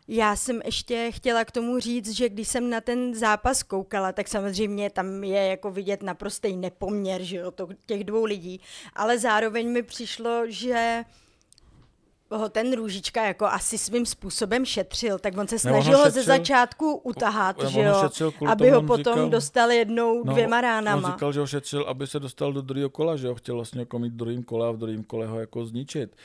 já 0.07 0.35
jsem 0.35 0.61
ještě 0.65 1.11
chtěla 1.11 1.45
k 1.45 1.51
tomu 1.51 1.79
říct, 1.79 2.09
že 2.09 2.29
když 2.29 2.47
jsem 2.47 2.69
na 2.69 2.81
ten 2.81 3.15
zápas 3.15 3.63
koukala, 3.63 4.11
tak 4.11 4.27
samozřejmě 4.27 4.89
tam 4.89 5.23
je 5.23 5.45
jako 5.45 5.71
vidět 5.71 6.03
naprostý 6.03 6.55
nepoměr, 6.55 7.23
že 7.23 7.38
jo, 7.38 7.51
to, 7.51 7.67
těch 7.85 8.03
dvou 8.03 8.25
lidí, 8.25 8.61
ale 8.93 9.19
zároveň 9.19 9.69
mi 9.69 9.83
přišlo, 9.83 10.43
že 10.47 11.03
ho 12.31 12.50
ten 12.50 12.73
Růžička 12.73 13.25
jako 13.25 13.45
asi 13.45 13.77
svým 13.77 14.05
způsobem 14.05 14.65
šetřil, 14.65 15.19
tak 15.19 15.38
on 15.38 15.47
se 15.47 15.59
snažil 15.59 15.97
ho 15.97 16.09
ze 16.09 16.23
začátku 16.23 16.95
utahat, 16.95 17.63
že 17.63 17.81
jo, 17.81 18.09
aby 18.47 18.69
ho 18.69 18.81
potom 18.81 19.13
říkal, 19.13 19.29
dostal 19.29 19.71
jednou 19.71 20.23
no, 20.23 20.33
dvěma 20.33 20.61
ránama. 20.61 21.07
On 21.07 21.13
říkal, 21.13 21.33
že 21.33 21.39
ho 21.39 21.47
šetřil, 21.47 21.85
aby 21.88 22.07
se 22.07 22.19
dostal 22.19 22.53
do 22.53 22.61
druhého 22.61 22.89
kola, 22.89 23.15
že 23.15 23.27
ho 23.27 23.35
chtěl 23.35 23.55
vlastně 23.55 23.79
jako 23.79 24.00
mít 24.00 24.13
druhým 24.13 24.43
kole 24.43 24.67
a 24.67 24.71
v 24.71 24.77
druhém 24.77 25.03
kole 25.03 25.27
ho 25.27 25.39
jako 25.39 25.65
zničit. 25.65 26.15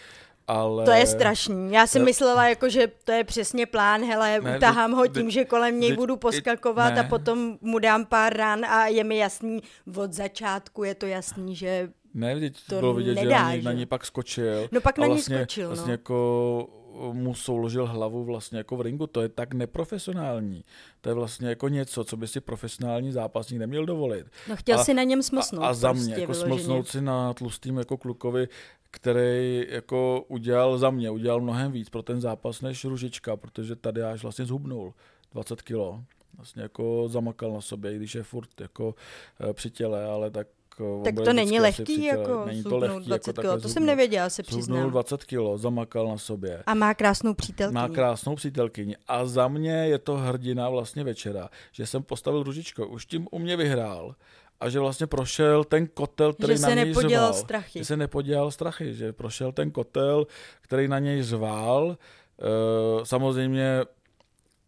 Ale... 0.48 0.84
To 0.84 0.90
je 0.90 1.06
strašný. 1.06 1.72
Já 1.72 1.86
jsem 1.86 2.04
myslela, 2.04 2.48
jako, 2.48 2.68
že 2.68 2.88
to 3.04 3.12
je 3.12 3.24
přesně 3.24 3.66
plán, 3.66 4.04
hele, 4.04 4.40
ne, 4.40 4.56
utahám 4.56 4.92
ho 4.92 5.06
tím, 5.06 5.30
že 5.30 5.44
kolem 5.44 5.80
něj 5.80 5.96
budu 5.96 6.16
poskakovat 6.16 6.94
ne. 6.94 7.00
a 7.00 7.04
potom 7.04 7.58
mu 7.60 7.78
dám 7.78 8.04
pár 8.04 8.36
ran 8.36 8.64
a 8.64 8.86
je 8.86 9.04
mi 9.04 9.16
jasný, 9.16 9.62
od 9.96 10.12
začátku 10.12 10.84
je 10.84 10.94
to 10.94 11.06
jasný, 11.06 11.56
že 11.56 11.88
Ne, 12.16 12.34
vždyť 12.34 12.66
To 12.68 12.80
bylo 12.80 12.94
vidět, 12.94 13.14
že 13.14 13.24
nedá, 13.24 13.42
na 13.42 13.52
něj, 13.52 13.62
na 13.62 13.70
že? 13.70 13.76
něj 13.76 13.86
pak 13.86 14.06
skočil. 14.06 14.68
No 14.72 14.80
pak 14.80 14.98
na 14.98 15.06
něj 15.06 15.16
vlastně, 15.16 15.36
skočil, 15.38 15.66
vlastně 15.66 15.86
no. 15.86 15.92
jako 15.92 16.68
mu 17.12 17.34
souložil 17.34 17.86
hlavu 17.86 18.24
vlastně 18.24 18.58
jako 18.58 18.76
v 18.76 18.80
ringu. 18.80 19.06
To 19.06 19.22
je 19.22 19.28
tak 19.28 19.54
neprofesionální. 19.54 20.64
To 21.00 21.08
je 21.08 21.14
vlastně 21.14 21.48
jako 21.48 21.68
něco, 21.68 22.04
co 22.04 22.16
by 22.16 22.28
si 22.28 22.40
profesionální 22.40 23.12
zápasník 23.12 23.58
neměl 23.60 23.86
dovolit. 23.86 24.26
No 24.48 24.56
chtěl 24.56 24.80
a- 24.80 24.84
si 24.84 24.94
na 24.94 25.02
něm 25.02 25.22
smlsnout. 25.22 25.62
a, 25.64 25.66
a 25.68 25.74
za 25.74 25.88
prostě 25.92 26.04
mě, 26.04 26.14
jako 26.20 26.32
vyloženě. 26.32 26.58
smlsnout 26.58 26.88
si 26.88 27.00
na 27.00 27.34
tlustým 27.34 27.76
jako 27.76 27.96
klukovi, 27.96 28.48
který 28.90 29.66
jako 29.68 30.24
udělal 30.28 30.78
za 30.78 30.90
mě, 30.90 31.10
udělal 31.10 31.40
mnohem 31.40 31.72
víc 31.72 31.88
pro 31.88 32.02
ten 32.02 32.20
zápas 32.20 32.60
než 32.60 32.84
Ružička, 32.84 33.36
protože 33.36 33.76
tady 33.76 34.02
až 34.02 34.22
vlastně 34.22 34.44
zhubnul 34.44 34.94
20 35.32 35.62
kilo. 35.62 36.02
Vlastně 36.36 36.62
jako 36.62 37.08
zamakal 37.08 37.52
na 37.52 37.60
sobě, 37.60 37.92
i 37.92 37.96
když 37.96 38.14
je 38.14 38.22
furt 38.22 38.60
jako 38.60 38.94
eh, 39.40 39.52
při 39.52 39.70
těle, 39.70 40.04
ale 40.04 40.30
tak 40.30 40.46
eh, 40.46 40.55
Tak 41.04 41.14
bude 41.14 41.24
to 41.26 41.32
není 41.32 41.50
při 41.50 41.60
lehký, 41.60 42.04
jako 42.04 42.44
není 42.46 42.62
to 42.62 42.76
lehký, 42.78 43.06
20 43.06 43.28
jako 43.28 43.40
kilo. 43.40 43.60
To 43.60 43.68
jsem 43.68 43.86
nevěděla, 43.86 44.30
se 44.30 44.42
přiznám. 44.42 44.90
20 44.90 45.24
kilo, 45.24 45.58
zamakal 45.58 46.08
na 46.08 46.18
sobě. 46.18 46.62
A 46.66 46.74
má 46.74 46.94
krásnou 46.94 47.34
přítelkyni. 47.34 47.74
Má 47.74 47.88
krásnou 47.88 48.34
přítelkyni. 48.34 48.96
A 49.08 49.26
za 49.26 49.48
mě 49.48 49.72
je 49.72 49.98
to 49.98 50.16
hrdina 50.16 50.68
vlastně 50.68 51.04
večera, 51.04 51.48
že 51.72 51.86
jsem 51.86 52.02
postavil 52.02 52.42
Ružičko. 52.42 52.86
Už 52.86 53.06
tím 53.06 53.28
u 53.30 53.38
mě 53.38 53.56
vyhrál. 53.56 54.14
A 54.60 54.68
že 54.68 54.80
vlastně 54.80 55.06
prošel 55.06 55.64
ten 55.64 55.86
kotel, 55.86 56.32
který 56.32 56.56
Že 56.56 56.62
na 56.62 56.68
se 56.68 56.74
něj 56.74 56.84
nepodělal 56.84 57.26
řval. 57.32 57.44
strachy. 57.44 57.78
Že 57.78 57.84
se 57.84 57.96
nepodělal 57.96 58.50
strachy, 58.50 58.94
že 58.94 59.12
prošel 59.12 59.52
ten 59.52 59.70
kotel, 59.70 60.26
který 60.60 60.88
na 60.88 60.98
něj 60.98 61.22
řval. 61.22 61.96
E, 62.40 63.06
samozřejmě, 63.06 63.80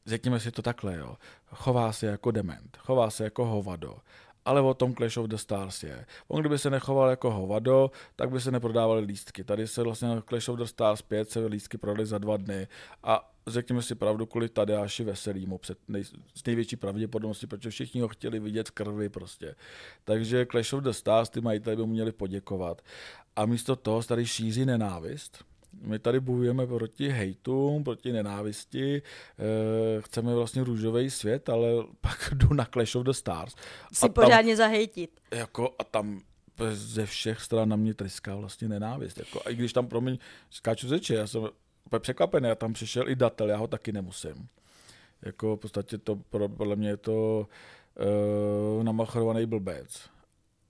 řekněme 0.07 0.41
si 0.41 0.51
to 0.51 0.63
takhle, 0.63 0.97
jo. 0.97 1.17
chová 1.47 1.93
se 1.93 2.07
jako 2.07 2.31
dement, 2.31 2.77
chová 2.79 3.11
se 3.11 3.25
jako 3.25 3.45
hovado. 3.47 3.97
Ale 4.49 4.61
o 4.61 4.75
tom 4.75 4.95
Clash 4.95 5.17
of 5.17 5.27
the 5.27 5.37
Stars 5.37 5.83
je. 5.83 6.07
On 6.29 6.41
kdyby 6.41 6.59
se 6.59 6.71
nechoval 6.71 7.11
jako 7.11 7.31
hovado, 7.31 7.91
tak 8.17 8.31
by 8.31 8.41
se 8.41 8.51
neprodávaly 8.51 9.01
lístky. 9.01 9.45
Tady 9.45 9.67
se 9.67 9.83
vlastně 9.83 10.09
na 10.09 10.21
Clash 10.21 10.49
of 10.49 10.59
the 10.59 10.65
Stars 10.65 11.03
5 11.03 11.31
se 11.31 11.47
lístky 11.47 11.79
prodaly 11.79 12.07
za 12.07 12.19
dva 12.19 12.37
dny. 12.37 12.69
A 13.03 13.35
řekněme 13.47 13.83
si 13.83 13.95
pravdu, 13.95 14.27
kvůli 14.27 14.49
Tadeáši 14.49 15.05
Veselýmu 15.05 15.59
před 15.59 15.79
nej, 15.89 16.05
s 16.35 16.45
největší 16.47 16.77
pravděpodobností, 16.77 17.47
protože 17.47 17.71
všichni 17.71 18.01
ho 18.01 18.09
chtěli 18.09 18.41
vidět 18.41 18.69
v 18.69 18.73
krvi 18.73 19.09
prostě. 19.09 19.55
Takže 20.05 20.47
Clash 20.47 20.73
of 20.73 20.83
the 20.83 20.91
Stars, 20.91 21.31
ty 21.31 21.41
majiteli 21.41 21.77
by 21.77 21.83
mu 21.83 21.89
měli 21.89 22.13
poděkovat. 22.13 22.83
A 23.37 23.47
místo 23.47 23.77
toho 23.77 24.03
tady 24.03 24.27
šíří 24.27 24.65
nenávist. 24.65 25.45
My 25.73 25.99
tady 25.99 26.21
bojujeme 26.21 26.67
proti 26.67 27.09
hejtům, 27.09 27.85
proti 27.85 28.13
nenávisti, 28.13 29.03
eh, 29.39 30.03
chceme 30.03 30.35
vlastně 30.35 30.65
růžový 30.65 31.11
svět, 31.11 31.49
ale 31.49 31.69
pak 32.01 32.31
jdu 32.35 32.55
na 32.55 32.65
Clash 32.73 32.97
of 32.97 33.05
the 33.07 33.11
Stars. 33.13 33.55
Si 33.93 34.07
a 34.07 34.09
tam- 34.09 34.13
pořádně 34.25 34.57
zahejtit. 34.57 35.21
jako, 35.31 35.75
a 35.79 35.85
tam 35.85 36.21
ze 36.73 37.07
všech 37.07 37.41
stran 37.41 37.69
na 37.69 37.77
mě 37.77 37.95
tryská 37.95 38.37
vlastně 38.37 38.69
nenávist. 38.69 39.19
Jako, 39.19 39.41
a 39.45 39.51
i 39.51 39.55
když 39.55 39.73
tam 39.73 39.87
pro 39.87 40.01
mě 40.01 40.19
skáču 40.51 40.89
zeče, 40.89 41.15
já 41.15 41.27
jsem 41.27 41.49
úplně 41.87 42.01
překvapený, 42.01 42.51
a 42.51 42.55
tam 42.55 42.73
přišel 42.73 43.09
i 43.09 43.17
datel, 43.17 43.49
já 43.49 43.57
ho 43.57 43.67
taky 43.67 43.93
nemusím. 43.93 44.49
Jako 45.23 45.57
v 45.57 45.61
podstatě 45.61 45.99
to, 45.99 46.17
pro- 46.17 46.49
podle 46.49 46.77
mě 46.77 46.89
je 46.89 46.97
to 46.97 47.47
uh, 48.79 48.85
namachrovaný 48.85 49.47
blbec. 49.47 50.09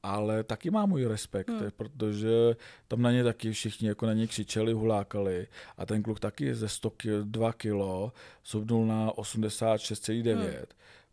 Ale 0.08 0.44
taky 0.44 0.70
má 0.70 0.86
můj 0.86 1.04
respekt, 1.04 1.48
Hmm. 1.50 1.70
protože 1.76 2.56
tam 2.88 3.02
na 3.02 3.12
ně 3.12 3.24
taky 3.24 3.52
všichni 3.52 3.88
jako 3.88 4.06
na 4.06 4.12
ně 4.12 4.26
křičeli, 4.26 4.72
hulákali 4.72 5.46
a 5.76 5.86
ten 5.86 6.02
kluk 6.02 6.20
taky 6.20 6.54
ze 6.54 6.68
102 6.68 7.52
kilo 7.52 8.12
subnul 8.42 8.86
na 8.86 9.10
86,9. 9.10 10.34
Hmm. 10.34 10.52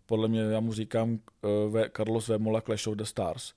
Podle 0.06 0.28
mě, 0.28 0.42
já 0.42 0.60
mu 0.60 0.74
říkám 0.74 1.20
uh, 1.42 1.82
Carlos 1.98 2.28
Vemola 2.28 2.62
Clash 2.62 2.88
of 2.88 2.96
the 2.96 3.04
Stars. 3.04 3.54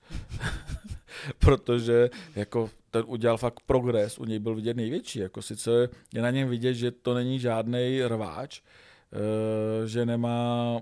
protože 1.39 2.09
jako 2.35 2.69
ten 2.91 3.03
udělal 3.07 3.37
fakt 3.37 3.59
progres, 3.65 4.17
u 4.17 4.25
něj 4.25 4.39
byl 4.39 4.55
vidět 4.55 4.77
největší. 4.77 5.19
Jako 5.19 5.41
sice 5.41 5.89
je 6.13 6.21
na 6.21 6.29
něm 6.29 6.49
vidět, 6.49 6.73
že 6.73 6.91
to 6.91 7.13
není 7.13 7.39
žádný 7.39 8.01
rváč, 8.07 8.61
uh, 8.61 9.87
že 9.87 10.05
nemá 10.05 10.79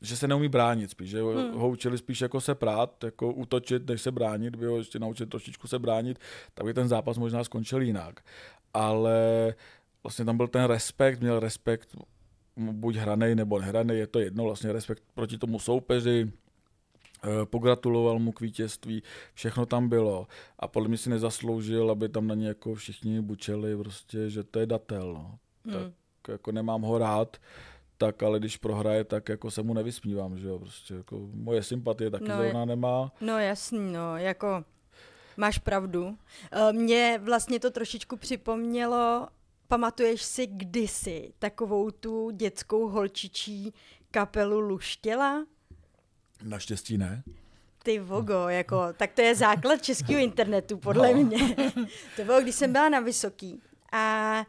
že 0.00 0.16
se 0.16 0.28
neumí 0.28 0.48
bránit 0.48 0.90
spíš, 0.90 1.10
že 1.10 1.22
hmm. 1.22 1.52
ho 1.54 1.68
učili 1.68 1.98
spíš 1.98 2.20
jako 2.20 2.40
se 2.40 2.54
prát, 2.54 3.04
jako 3.04 3.32
útočit, 3.32 3.88
než 3.88 4.02
se 4.02 4.10
bránit, 4.10 4.56
by 4.56 4.66
ho 4.66 4.78
ještě 4.78 4.98
naučili 4.98 5.28
trošičku 5.28 5.68
se 5.68 5.78
bránit, 5.78 6.18
tak 6.54 6.66
by 6.66 6.74
ten 6.74 6.88
zápas 6.88 7.18
možná 7.18 7.44
skončil 7.44 7.82
jinak. 7.82 8.20
Ale 8.74 9.54
vlastně 10.02 10.24
tam 10.24 10.36
byl 10.36 10.48
ten 10.48 10.64
respekt, 10.64 11.20
měl 11.20 11.40
respekt 11.40 11.96
buď 12.56 12.96
hranej 12.96 13.34
nebo 13.34 13.58
nehranej, 13.58 13.98
je 13.98 14.06
to 14.06 14.18
jedno, 14.20 14.44
vlastně 14.44 14.72
respekt 14.72 15.02
proti 15.14 15.38
tomu 15.38 15.58
soupeři, 15.58 16.32
eh, 17.24 17.46
pogratuloval 17.46 18.18
mu 18.18 18.32
k 18.32 18.40
vítězství, 18.40 19.02
všechno 19.34 19.66
tam 19.66 19.88
bylo 19.88 20.26
a 20.58 20.68
podle 20.68 20.88
mě 20.88 20.98
si 20.98 21.10
nezasloužil, 21.10 21.90
aby 21.90 22.08
tam 22.08 22.26
na 22.26 22.34
ně 22.34 22.48
jako 22.48 22.74
všichni 22.74 23.20
bučeli, 23.20 23.76
prostě, 23.76 24.30
že 24.30 24.42
to 24.42 24.58
je 24.58 24.66
datel, 24.66 25.12
no. 25.12 25.38
Hmm. 25.64 25.92
Tak 26.22 26.32
jako 26.32 26.52
nemám 26.52 26.82
ho 26.82 26.98
rád, 26.98 27.36
tak 27.98 28.22
ale 28.22 28.38
když 28.38 28.56
prohraje, 28.56 29.04
tak 29.04 29.28
jako 29.28 29.50
se 29.50 29.62
mu 29.62 29.74
nevysmívám, 29.74 30.38
že 30.38 30.48
jo, 30.48 30.58
prostě 30.58 30.94
jako 30.94 31.20
moje 31.34 31.62
sympatie 31.62 32.10
taky 32.10 32.24
No, 32.28 32.36
no, 32.36 32.42
zrovna 32.42 32.64
nemá. 32.64 33.12
No 33.20 33.38
jasný, 33.38 33.92
no, 33.92 34.16
jako 34.16 34.64
máš 35.36 35.58
pravdu. 35.58 36.18
Eh, 36.52 36.72
Mně 36.72 37.20
vlastně 37.24 37.60
to 37.60 37.70
trošičku 37.70 38.16
připomnělo, 38.16 39.28
pamatuješ 39.68 40.22
si 40.22 40.46
kdysi 40.46 41.32
takovou 41.38 41.90
tu 41.90 42.30
dětskou 42.30 42.88
holčičí 42.88 43.74
kapelu 44.10 44.60
Luštěla? 44.60 45.46
Naštěstí 46.44 46.98
ne. 46.98 47.22
Ty 47.82 47.98
vogo, 47.98 48.48
jako, 48.48 48.80
tak 48.96 49.12
to 49.12 49.22
je 49.22 49.34
základ 49.34 49.82
českého 49.82 50.20
internetu, 50.20 50.78
podle 50.78 51.14
No. 51.14 51.22
mě. 51.24 51.56
To 52.16 52.24
bylo, 52.24 52.40
když 52.40 52.54
jsem 52.54 52.72
byla 52.72 52.88
na 52.88 53.00
Vysoký 53.00 53.60
a 53.92 54.44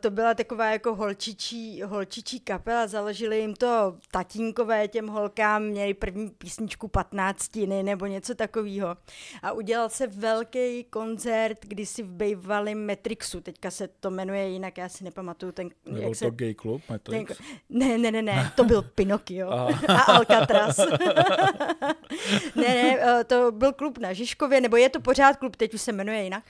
to 0.00 0.10
byla 0.10 0.34
taková 0.34 0.70
jako 0.70 0.94
holčičí, 0.94 1.82
holčičí 1.82 2.40
kapela, 2.40 2.86
založili 2.86 3.38
jim 3.40 3.54
to 3.54 3.96
tatínkové 4.10 4.88
těm 4.88 5.08
holkám, 5.08 5.62
měli 5.62 5.94
první 5.94 6.30
písničku 6.30 6.88
15 6.88 7.56
nebo 7.82 8.06
něco 8.06 8.34
takového. 8.34 8.96
A 9.42 9.52
udělal 9.52 9.88
se 9.88 10.06
velký 10.06 10.84
koncert 10.84 11.58
kdysi 11.60 12.02
v 12.02 12.10
bývalém 12.12 12.84
Metrixu, 12.84 13.40
teďka 13.40 13.70
se 13.70 13.88
to 13.88 14.10
jmenuje 14.10 14.48
jinak, 14.48 14.78
já 14.78 14.88
si 14.88 15.04
nepamatuju 15.04 15.52
ten, 15.52 15.70
Nebyl 15.86 16.02
jak 16.02 16.16
se... 16.16 16.24
to 16.24 16.30
gay 16.30 16.54
klub, 16.54 16.82
ten, 16.86 16.94
Matrix? 16.94 17.40
ne, 17.68 17.98
ne, 17.98 18.10
ne, 18.10 18.22
ne, 18.22 18.52
to 18.56 18.64
byl 18.64 18.82
Pinocchio 18.82 19.50
a 19.50 19.68
Alcatraz. 20.06 20.78
ne, 22.56 22.68
ne, 22.68 22.98
eh, 23.00 23.24
to 23.24 23.52
byl 23.52 23.72
klub 23.72 23.98
na 23.98 24.12
Žižkově, 24.12 24.60
nebo 24.60 24.76
je 24.76 24.88
to 24.88 25.00
pořád 25.00 25.36
klub, 25.36 25.56
teď 25.56 25.74
už 25.74 25.80
se 25.80 25.92
jmenuje 25.92 26.24
jinak. 26.24 26.44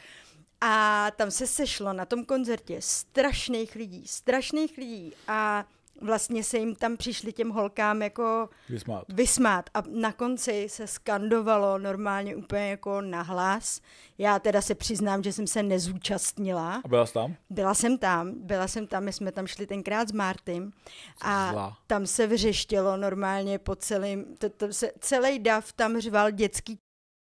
A 0.67 1.11
tam 1.17 1.31
se 1.31 1.47
sešlo 1.47 1.93
na 1.93 2.05
tom 2.05 2.25
koncertě 2.25 2.77
strašných 2.81 3.75
lidí, 3.75 4.07
strašných 4.07 4.79
lidí 4.79 5.13
a 5.29 5.65
vlastně 6.01 6.45
se 6.45 6.59
jim 6.59 6.75
tam 6.75 6.97
přišli 6.97 7.33
těm 7.33 7.51
holkám 7.51 8.03
jako 8.03 8.49
Vysmát. 8.69 9.05
vysmát 9.09 9.71
a 9.75 9.83
na 9.89 10.13
konci 10.13 10.67
se 10.69 10.87
skandovalo 10.87 11.79
normálně 11.79 12.37
úplně 12.37 12.71
jako 12.71 13.01
nahlas. 13.01 13.81
Já 14.19 14.39
teda 14.39 14.63
se 14.63 14.75
přiznám, 14.75 15.23
že 15.23 15.33
jsem 15.33 15.47
se 15.47 15.63
nezúčastnila. 15.63 16.83
A 16.85 16.89
byla 16.89 17.07
jsi 17.07 17.13
tam? 17.13 17.37
Byla 17.51 17.75
jsem 17.75 17.99
tam, 17.99 18.33
byla 18.35 18.69
jsem 18.69 18.87
tam, 18.87 19.05
my 19.05 19.13
jsme 19.13 19.33
tam 19.33 19.47
šli 19.47 19.67
tenkrát 19.67 20.09
s 20.09 20.13
Martym 20.13 20.73
a 21.21 21.53
Zlá. 21.53 21.79
tam 21.87 22.07
se 22.07 22.27
vřeštělo 22.27 22.97
normálně 22.97 23.59
po 23.59 23.77
celým, 23.77 24.37
to, 24.37 24.49
to 24.49 24.73
se, 24.73 24.91
celý 25.01 25.39
dav 25.39 25.73
tam 25.73 26.01
řval 26.01 26.31
dětský 26.31 26.79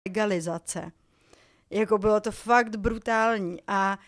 legalizace. 0.07 0.91
Jako 1.69 1.97
bylo 1.97 2.19
to 2.19 2.31
fakt 2.31 2.75
brutální 2.75 3.57
a 3.67 3.99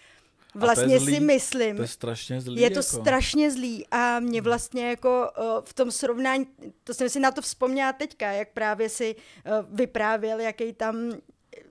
vlastně 0.56 1.00
zlý. 1.00 1.14
si 1.14 1.20
myslím, 1.20 1.76
To 1.76 1.82
je 1.82 1.88
strašně 1.88 2.42
zlý. 2.42 2.62
je 2.62 2.70
to 2.70 2.80
jako. 2.80 2.84
strašně 2.84 3.52
zlý 3.52 3.88
a 3.92 4.20
mě 4.20 4.42
vlastně 4.42 4.90
jako 4.90 5.32
uh, 5.38 5.44
v 5.66 5.74
tom 5.74 5.92
srovnání, 5.92 6.48
to 6.84 6.94
jsem 6.94 7.10
si 7.10 7.20
na 7.20 7.32
to 7.32 7.42
vzpomněla 7.42 7.94
teďka, 7.94 8.32
jak 8.32 8.50
právě 8.54 8.90
si 8.90 9.16
uh, 9.16 9.76
vyprávěl, 9.76 10.40
jaký 10.40 10.74
tam 10.74 11.12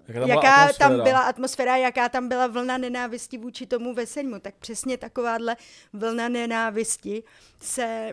Jaká 0.09 0.19
tam 0.19 0.27
byla 0.27 0.35
jaká 0.35 0.57
tam 0.73 0.93
atmosféra? 0.93 1.05
byla 1.05 1.21
atmosféra, 1.21 1.77
jaká 1.77 2.09
tam 2.09 2.29
byla 2.29 2.47
vlna 2.47 2.79
nenávisti 2.79 3.39
vůči 3.39 3.67
tomu 3.67 3.95
veselímu, 3.95 4.39
tak 4.41 4.55
přesně 4.59 4.99
takováhle 4.99 5.57
vlna 5.93 6.29
nenávisti 6.29 7.23
se 7.63 8.13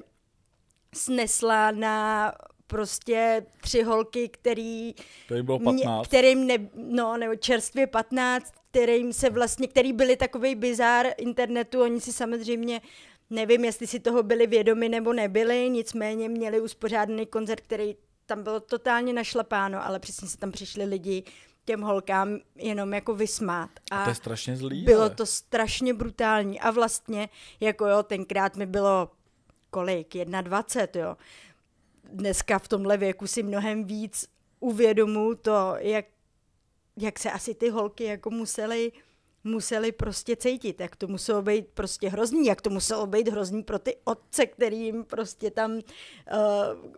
snesla 0.96 1.72
na 1.72 2.34
prostě 2.68 3.46
tři 3.62 3.84
holky, 3.84 4.30
který, 4.30 4.96
jim 5.36 5.46
bylo 5.46 5.60
mě, 5.60 5.84
15. 5.84 6.08
kterým 6.08 6.48
ne, 6.48 6.58
no, 6.76 7.18
nebo 7.18 7.36
čerstvě 7.36 7.88
15, 7.88 8.54
kterým 8.72 9.14
se 9.14 9.30
vlastně, 9.30 9.68
který 9.68 9.94
byli 9.94 10.16
takový 10.16 10.56
bizár 10.56 11.08
internetu, 11.18 11.82
oni 11.82 12.02
si 12.02 12.14
samozřejmě 12.14 12.82
nevím, 13.30 13.66
jestli 13.66 13.88
si 13.88 14.00
toho 14.00 14.24
byli 14.24 14.48
vědomi 14.48 14.90
nebo 14.90 15.14
nebyli, 15.14 15.70
nicméně 15.70 16.30
měli 16.30 16.62
uspořádaný 16.62 17.26
koncert, 17.26 17.62
který 17.62 17.96
tam 18.26 18.44
bylo 18.44 18.60
totálně 18.60 19.14
našlapáno, 19.14 19.86
ale 19.86 20.00
přesně 20.00 20.28
se 20.28 20.38
tam 20.38 20.52
přišli 20.52 20.86
lidi 20.86 21.24
těm 21.66 21.82
holkám 21.82 22.40
jenom 22.56 22.94
jako 22.94 23.16
vysmát. 23.16 23.70
A 23.92 24.04
to 24.04 24.10
je 24.10 24.16
strašně 24.16 24.58
zlý. 24.58 24.84
bylo 24.84 25.02
ale. 25.02 25.10
to 25.10 25.26
strašně 25.26 25.94
brutální 25.94 26.60
a 26.60 26.72
vlastně, 26.72 27.30
jako 27.60 27.88
jo, 27.88 28.04
tenkrát 28.04 28.56
mi 28.56 28.66
bylo 28.66 29.10
kolik, 29.70 30.14
21, 30.42 31.02
jo. 31.02 31.18
Dneska 32.10 32.60
v 32.60 32.68
tomhle 32.68 32.98
věku 32.98 33.28
si 33.28 33.44
mnohem 33.44 33.84
víc 33.84 34.26
uvědomu 34.60 35.36
to, 35.36 35.76
jak 35.80 36.06
jak 37.00 37.20
se 37.20 37.32
asi 37.32 37.56
ty 37.56 37.70
holky 37.70 38.04
jako 38.04 38.30
musely 38.30 38.92
museli 39.44 39.92
prostě 39.92 40.36
cítit, 40.36 40.82
jak 40.82 40.96
to 40.96 41.08
muselo 41.08 41.42
být 41.42 41.68
prostě 41.74 42.10
hrozný, 42.10 42.46
jak 42.46 42.62
to 42.62 42.70
muselo 42.70 43.08
být 43.08 43.28
hrozný 43.28 43.64
pro 43.64 43.80
ty 43.80 43.98
otce, 44.04 44.46
kterým 44.46 45.04
prostě 45.04 45.52
tam 45.52 45.72
uh, 45.74 45.80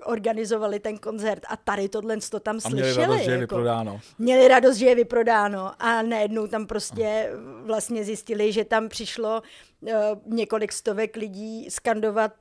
organizovali 0.05 0.79
ten 0.79 0.97
koncert 0.97 1.43
a 1.49 1.57
tady 1.57 1.89
tohle 1.89 2.17
to 2.17 2.39
tam 2.39 2.57
A 2.57 2.59
slyšeli. 2.59 2.91
měli 2.91 3.07
radost, 3.07 3.23
že 3.23 3.31
je 3.31 3.37
jako. 3.39 3.55
vyprodáno. 3.55 3.99
Měli 4.19 4.47
radost, 4.47 4.75
že 4.75 4.85
je 4.85 4.95
vyprodáno 4.95 5.71
a 5.79 6.01
najednou 6.01 6.47
tam 6.47 6.67
prostě 6.67 7.31
vlastně 7.63 8.03
zjistili, 8.03 8.51
že 8.51 8.65
tam 8.65 8.89
přišlo 8.89 9.41
uh, 9.81 9.89
několik 10.25 10.71
stovek 10.71 11.15
lidí 11.15 11.69
skandovat 11.69 12.33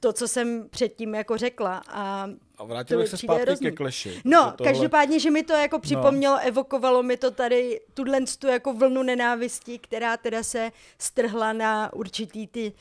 to, 0.00 0.12
co 0.12 0.28
jsem 0.28 0.68
předtím 0.70 1.14
jako 1.14 1.36
řekla 1.36 1.82
a 1.88 2.28
A 2.58 2.64
vrátili 2.64 3.06
se 3.06 3.16
zpátky 3.16 3.42
hrozný. 3.42 3.66
ke 3.70 3.76
kleši. 3.76 4.20
No, 4.24 4.52
tohle- 4.56 4.72
každopádně, 4.72 5.20
že 5.20 5.30
mi 5.30 5.42
to 5.42 5.52
jako 5.52 5.78
připomnělo, 5.78 6.34
no. 6.36 6.46
evokovalo 6.46 7.02
mi 7.02 7.16
to 7.16 7.30
tady 7.30 7.80
tuhle 7.94 8.18
tu 8.38 8.46
jako 8.46 8.72
vlnu 8.74 9.02
nenávisti, 9.02 9.78
která 9.78 10.16
teda 10.16 10.42
se 10.42 10.72
strhla 10.98 11.52
na 11.52 11.92
určitý 11.92 12.46
ty, 12.46 12.72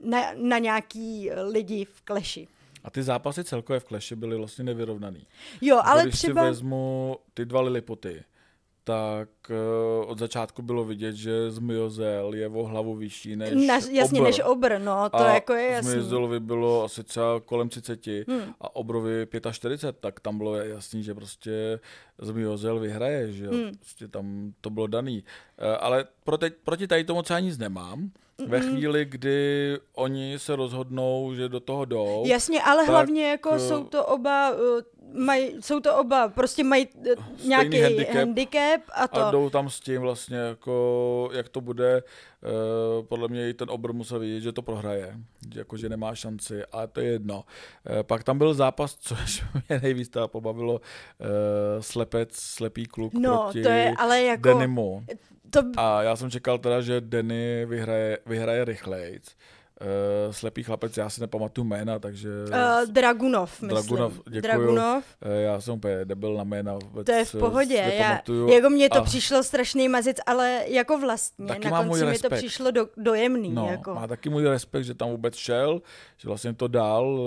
uh, 0.00 0.10
na, 0.10 0.20
na 0.36 0.58
nějaký 0.58 1.30
lidi 1.50 1.84
v 1.84 2.00
kleši. 2.02 2.48
A 2.84 2.90
ty 2.90 3.02
zápasy 3.02 3.44
celkově 3.44 3.80
v 3.80 3.84
kleši 3.84 4.16
byly 4.16 4.36
vlastně 4.36 4.64
nevyrovnaný. 4.64 5.26
Jo, 5.60 5.80
ale 5.84 6.02
Když 6.02 6.14
třeba... 6.14 6.42
si 6.42 6.48
vezmu 6.48 7.16
ty 7.34 7.44
dva 7.44 7.60
Lilipoty, 7.60 8.24
tak 8.88 9.28
uh, 9.50 10.10
od 10.10 10.18
začátku 10.18 10.62
bylo 10.62 10.84
vidět, 10.84 11.12
že 11.14 11.50
Zmiozel 11.50 12.34
je 12.34 12.48
o 12.48 12.64
hlavu 12.64 12.94
vyšší 12.94 13.36
než 13.36 13.66
Na, 13.66 13.74
jasně, 13.74 14.02
obr. 14.20 14.22
než 14.22 14.40
obr, 14.44 14.78
no, 14.78 15.10
to 15.10 15.16
a 15.16 15.34
jako 15.34 15.52
je 15.52 15.70
jasný. 15.70 15.90
Zmiozelovi 15.92 16.40
bylo 16.40 16.84
asi 16.84 17.04
třeba 17.04 17.40
kolem 17.40 17.68
30 17.68 18.06
Hmm. 18.28 18.54
a 18.60 18.76
obrovi 18.76 19.26
45, 19.52 19.96
tak 20.00 20.20
tam 20.20 20.38
bylo 20.38 20.56
jasný, 20.56 21.02
že 21.02 21.14
prostě 21.14 21.80
Zmiozel 22.18 22.78
vyhraje, 22.78 23.32
že 23.32 23.44
jo? 23.44 23.50
Hmm. 23.52 23.74
Prostě 23.78 24.08
tam 24.08 24.52
to 24.60 24.70
bylo 24.70 24.86
daný. 24.86 25.24
Eh, 25.58 25.76
Ale 25.76 26.04
proti, 26.24 26.50
proti 26.50 26.86
tady 26.86 27.04
tomu 27.04 27.22
třeba 27.22 27.40
nic 27.40 27.58
nemám. 27.58 28.10
Ve 28.46 28.60
chvíli, 28.60 29.04
kdy 29.04 29.78
oni 29.94 30.38
se 30.38 30.56
rozhodnou, 30.56 31.34
že 31.34 31.48
do 31.48 31.60
toho 31.60 31.84
jdou, 31.84 32.24
Jasně, 32.26 32.62
ale 32.62 32.82
tak, 32.82 32.88
hlavně 32.90 33.30
jako 33.30 33.50
eh, 33.52 33.58
jsou 33.58 33.84
to 33.84 34.06
oba, 34.06 34.50
uh, 34.50 34.80
maj, 35.24 35.52
jsou 35.60 35.80
to 35.80 35.96
oba, 35.96 36.28
prostě 36.28 36.64
mají 36.64 36.88
uh, 36.96 37.46
nějaký 37.48 37.80
handicap. 37.80 38.14
handicap 38.14 38.80
a 38.94 39.08
to. 39.08 39.20
A 39.20 39.30
jdou 39.30 39.50
tam 39.50 39.70
s 39.70 39.80
tím 39.80 40.00
vlastně, 40.00 40.36
jako, 40.36 41.30
jak 41.32 41.48
to 41.48 41.60
bude. 41.60 42.02
Uh, 42.42 43.06
podle 43.06 43.28
mě 43.28 43.48
i 43.48 43.54
ten 43.54 43.70
obr 43.70 43.92
musel 43.92 44.18
vidět, 44.18 44.40
že 44.40 44.52
to 44.52 44.62
prohraje, 44.62 45.16
že, 45.54 45.60
jako, 45.60 45.76
že 45.76 45.88
nemá 45.88 46.14
šanci, 46.14 46.62
ale 46.72 46.88
to 46.88 47.00
je 47.00 47.06
jedno. 47.06 47.36
Uh, 47.90 48.02
pak 48.02 48.24
tam 48.24 48.38
byl 48.38 48.54
zápas, 48.54 48.94
což 49.00 49.44
mě 49.68 49.80
nejvíc 49.82 50.10
pobavilo, 50.26 50.72
uh, 50.74 50.80
slepec, 51.80 52.28
slepý 52.36 52.86
kluk 52.86 53.12
No, 53.14 53.42
proti 53.42 53.62
to 53.62 53.68
je 53.68 53.94
ale 53.98 54.22
jako- 54.22 54.48
Denimu. 54.48 55.04
To 55.50 55.60
A 55.76 56.02
já 56.02 56.16
jsem 56.16 56.30
čekal 56.30 56.58
teda, 56.58 56.80
že 56.80 57.00
Denny 57.00 57.66
vyhraje, 57.66 58.18
vyhraje 58.26 58.64
rychlejc. 58.64 59.36
Uh, 59.80 60.32
slepý 60.32 60.62
chlapec, 60.62 60.96
já 60.96 61.10
si 61.10 61.20
nepamatuju 61.20 61.64
jména, 61.64 61.98
takže... 61.98 62.28
uh, 62.48 62.92
Dragunov, 62.92 63.62
myslím. 63.62 63.68
Dragunov, 63.68 64.12
děkuju. 64.24 64.40
Dragunov, 64.40 65.04
Eh, 65.22 65.40
já 65.42 65.60
jsem 65.60 65.74
úplně 65.74 66.04
debil 66.04 66.34
na 66.34 66.44
jména. 66.44 66.74
Vůbec 66.74 67.06
to 67.06 67.12
je 67.12 67.24
v 67.24 67.32
pohodě. 67.32 67.74
Já, 67.74 68.20
jako 68.54 68.70
mně 68.70 68.88
to 68.90 68.98
A- 68.98 69.02
přišlo 69.04 69.42
strašný 69.42 69.88
mazic, 69.88 70.16
ale 70.26 70.64
jako 70.66 70.98
vlastně, 70.98 71.46
Taky 71.46 71.70
na 71.70 71.84
konci 71.84 72.04
mi 72.04 72.18
to 72.18 72.30
přišlo 72.30 72.70
do, 72.70 72.88
dojemný. 72.96 73.50
No, 73.50 73.68
jako. 73.70 73.94
má 73.94 74.06
taky 74.06 74.30
můj 74.30 74.44
respekt, 74.48 74.84
že 74.84 74.94
tam 74.94 75.10
vůbec 75.10 75.34
šel, 75.36 75.82
že 76.16 76.28
vlastně 76.28 76.54
to 76.54 76.68
dal. 76.68 77.18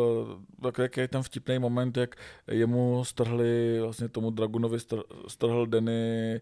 Tak 0.64 0.78
jak 0.78 0.98
je 0.98 1.08
ten 1.08 1.24
vtipný 1.24 1.60
moment, 1.60 1.98
jak 1.98 2.16
jemu 2.48 3.06
strhli, 3.06 3.80
vlastně 3.82 4.10
tomu 4.10 4.30
Dragunovi 4.30 4.80
str, 4.80 5.02
strhl 5.28 5.66
Denny 5.66 6.42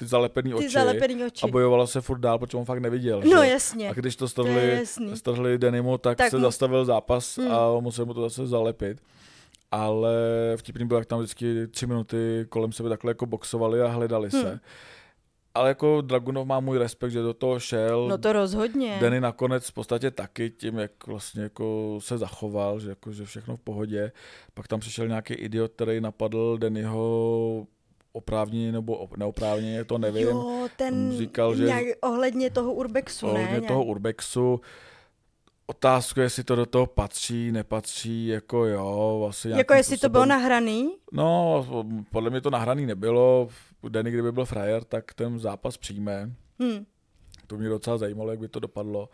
ty 0.00 0.06
zalepený 0.06 0.50
Ty 0.50 0.56
oči. 0.56 0.68
zalepený 0.68 1.24
oči. 1.24 1.44
A 1.44 1.46
bojovalo 1.50 1.86
se 1.86 2.00
furt 2.00 2.18
dál, 2.18 2.38
protože 2.38 2.56
on 2.56 2.64
fakt 2.64 2.78
neviděl. 2.78 3.22
No 3.34 3.42
že? 3.44 3.48
jasně. 3.50 3.90
A 3.90 3.92
když 3.92 4.16
to 4.16 4.28
strhli, 4.28 4.76
jasný. 4.80 5.16
strhli 5.16 5.58
Denimu, 5.58 5.98
tak, 5.98 6.18
Tak 6.18 6.30
se 6.30 6.36
mu- 6.36 6.42
zastavil 6.42 6.84
zápas 6.84 7.36
Hmm. 7.38 7.52
a 7.52 7.80
musel 7.80 8.06
mu 8.06 8.14
to 8.14 8.20
zase 8.20 8.46
zalepit. 8.46 8.98
Ale 9.70 10.12
vtipný 10.56 10.84
bylo, 10.86 11.00
jak 11.00 11.06
tam 11.06 11.18
vždycky 11.18 11.66
tři 11.66 11.86
minuty 11.86 12.46
kolem 12.48 12.72
sebe 12.72 12.88
takhle 12.88 13.10
jako 13.10 13.26
boxovali 13.26 13.82
a 13.82 13.86
hledali 13.88 14.30
se. 14.30 14.48
Hmm. 14.48 14.60
Ale 15.54 15.68
jako 15.68 16.00
Dragunov 16.00 16.46
má 16.46 16.60
můj 16.60 16.78
respekt, 16.78 17.10
že 17.10 17.22
do 17.22 17.34
toho 17.34 17.60
šel. 17.60 18.08
No 18.08 18.18
to 18.18 18.32
rozhodně. 18.32 18.96
Denny 19.00 19.20
nakonec 19.20 19.68
v 19.68 19.72
podstatě 19.72 20.10
taky 20.10 20.50
tím, 20.50 20.78
jak 20.78 21.06
vlastně 21.06 21.42
jako 21.42 21.96
se 22.02 22.18
zachoval, 22.18 22.80
že, 22.80 22.88
jako, 22.88 23.12
že 23.12 23.24
všechno 23.24 23.56
v 23.56 23.60
pohodě. 23.60 24.12
Pak 24.54 24.68
tam 24.68 24.80
přišel 24.80 25.08
nějaký 25.08 25.34
idiot, 25.34 25.72
který 25.72 26.00
napadl 26.00 26.58
Dennyho 26.58 27.66
oprávněně 28.12 28.72
nebo 28.72 28.96
op- 29.06 29.16
neoprávněně, 29.16 29.84
to 29.84 29.98
nevím. 29.98 30.28
Jo, 30.28 30.68
ten 30.76 31.12
říkal, 31.18 31.56
že- 31.56 31.64
nějak 31.64 31.84
ohledně 32.00 32.50
toho 32.50 32.72
urbexu, 32.72 33.26
ne? 33.26 33.32
ohledně 33.32 33.60
toho 33.68 33.84
urbexu. 33.84 34.60
Otázku, 35.66 36.20
jestli 36.20 36.44
to 36.44 36.56
do 36.56 36.66
toho 36.66 36.86
patří, 36.86 37.52
nepatří, 37.52 38.26
jako 38.26 38.64
jo, 38.66 39.26
asi 39.30 39.48
Jako 39.48 39.74
jestli 39.74 39.98
to 39.98 40.08
bylo 40.08 40.22
způsobem- 40.24 40.28
nahraný? 40.28 40.94
No, 41.12 41.66
podle 42.10 42.30
mě 42.30 42.40
to 42.40 42.50
nahraný 42.50 42.86
nebylo. 42.86 43.48
Denny, 43.88 44.10
kdyby 44.10 44.32
byl 44.32 44.44
frajer, 44.44 44.84
tak 44.84 45.14
ten 45.14 45.38
zápas 45.38 45.76
přijme. 45.76 46.30
Hm. 46.62 46.84
To 47.46 47.56
mě 47.56 47.68
docela 47.68 47.98
zajímalo, 47.98 48.30
jak 48.30 48.40
by 48.40 48.48
to 48.48 48.60
dopadlo. 48.60 49.08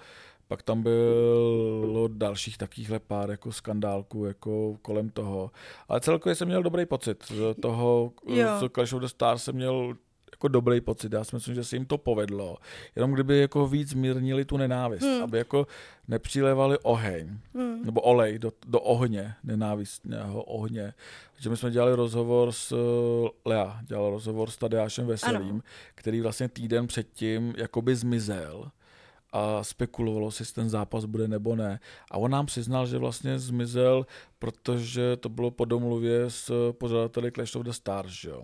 Pak 0.49 0.63
tam 0.63 0.83
bylo 0.83 2.09
dalších 2.09 2.59
takovýchhle 2.59 2.99
pár 2.99 3.31
jako 3.31 3.53
skandálků 3.53 4.25
jako 4.25 4.77
kolem 4.83 5.11
toho. 5.11 5.51
Ale 5.89 6.01
celkově 6.01 6.35
jsem 6.35 6.49
měl 6.49 6.63
dobrý 6.63 6.87
pocit 6.87 7.25
z 7.29 7.55
toho, 7.63 8.13
Jo. 8.27 8.47
co 8.61 8.69
Clash 8.69 8.93
of 8.93 9.01
the 9.01 9.07
Stars 9.07 9.45
jsem 9.45 9.55
měl 9.55 9.95
jako 10.33 10.49
dobrý 10.49 10.81
pocit. 10.81 11.13
Já 11.13 11.25
si 11.25 11.37
myslím, 11.37 11.55
že 11.55 11.65
se 11.65 11.77
jim 11.77 11.85
to 11.87 11.99
povedlo. 11.99 12.57
Jenom 12.97 13.13
kdyby 13.13 13.39
jako 13.41 13.67
víc 13.67 13.95
mírnili 13.95 14.45
tu 14.45 14.57
nenávist, 14.57 15.03
Hmm. 15.05 15.23
aby 15.23 15.39
jako 15.39 15.67
nepřilevali 16.09 16.79
oheň, 16.83 17.39
Hm. 17.55 17.85
nebo 17.85 18.01
olej 18.01 18.39
do, 18.39 18.53
do 18.67 18.81
ohně, 18.81 19.35
nenávistného 19.45 20.43
ohně. 20.43 20.95
Takže 21.33 21.51
my 21.51 21.57
jsme 21.57 21.71
dělali 21.71 21.95
rozhovor 21.95 22.53
s 22.53 22.73
eh, 22.73 23.29
Lea, 23.45 23.81
dělal 23.83 24.11
rozhovor 24.11 24.51
s 24.51 24.57
Tadeášem 24.57 25.07
Veselým, 25.07 25.51
Ano. 25.51 25.61
který 25.95 26.21
vlastně 26.21 26.49
týden 26.49 26.87
předtím 26.87 27.55
jakoby 27.57 27.97
zmizel 27.97 28.71
a 29.37 29.64
spekulovalo 29.64 30.31
si, 30.31 30.42
jestli 30.42 30.55
ten 30.55 30.68
zápas 30.68 31.05
bude 31.05 31.29
nebo 31.29 31.57
ne. 31.57 31.81
A 32.11 32.18
on 32.18 32.31
nám 32.31 32.46
přiznal, 32.46 32.87
že 32.87 32.99
vlastně 32.99 33.38
zmizel, 33.38 34.07
protože 34.38 35.16
to 35.16 35.29
bylo 35.29 35.51
po 35.51 35.64
domluvě 35.64 36.31
s 36.31 36.72
pořadateli 36.72 37.33
Clash 37.33 37.57
of 37.57 37.62
the 37.62 37.70
Stars, 37.70 38.12
že 38.12 38.29
jo. 38.29 38.42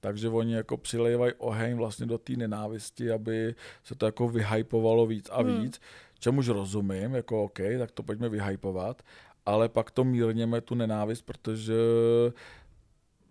Takže 0.00 0.28
oni 0.28 0.54
jako 0.54 0.76
přilévají 0.76 1.32
oheň 1.38 1.76
vlastně 1.76 2.06
do 2.06 2.18
té 2.18 2.32
nenávisti, 2.32 3.10
aby 3.10 3.54
se 3.84 3.94
to 3.94 4.06
jako 4.06 4.28
vyhypovalo 4.28 5.06
víc 5.06 5.30
a 5.32 5.42
Hmm. 5.42 5.60
víc, 5.62 5.80
čemuž 6.18 6.48
rozumím, 6.48 7.14
jako 7.14 7.44
OK, 7.44 7.58
tak 7.78 7.90
to 7.90 8.02
pojďme 8.02 8.28
vyhypovat, 8.28 9.02
ale 9.46 9.68
pak 9.68 9.90
to 9.90 10.04
mírněme 10.04 10.60
tu 10.60 10.74
nenávist, 10.74 11.22
protože 11.22 11.74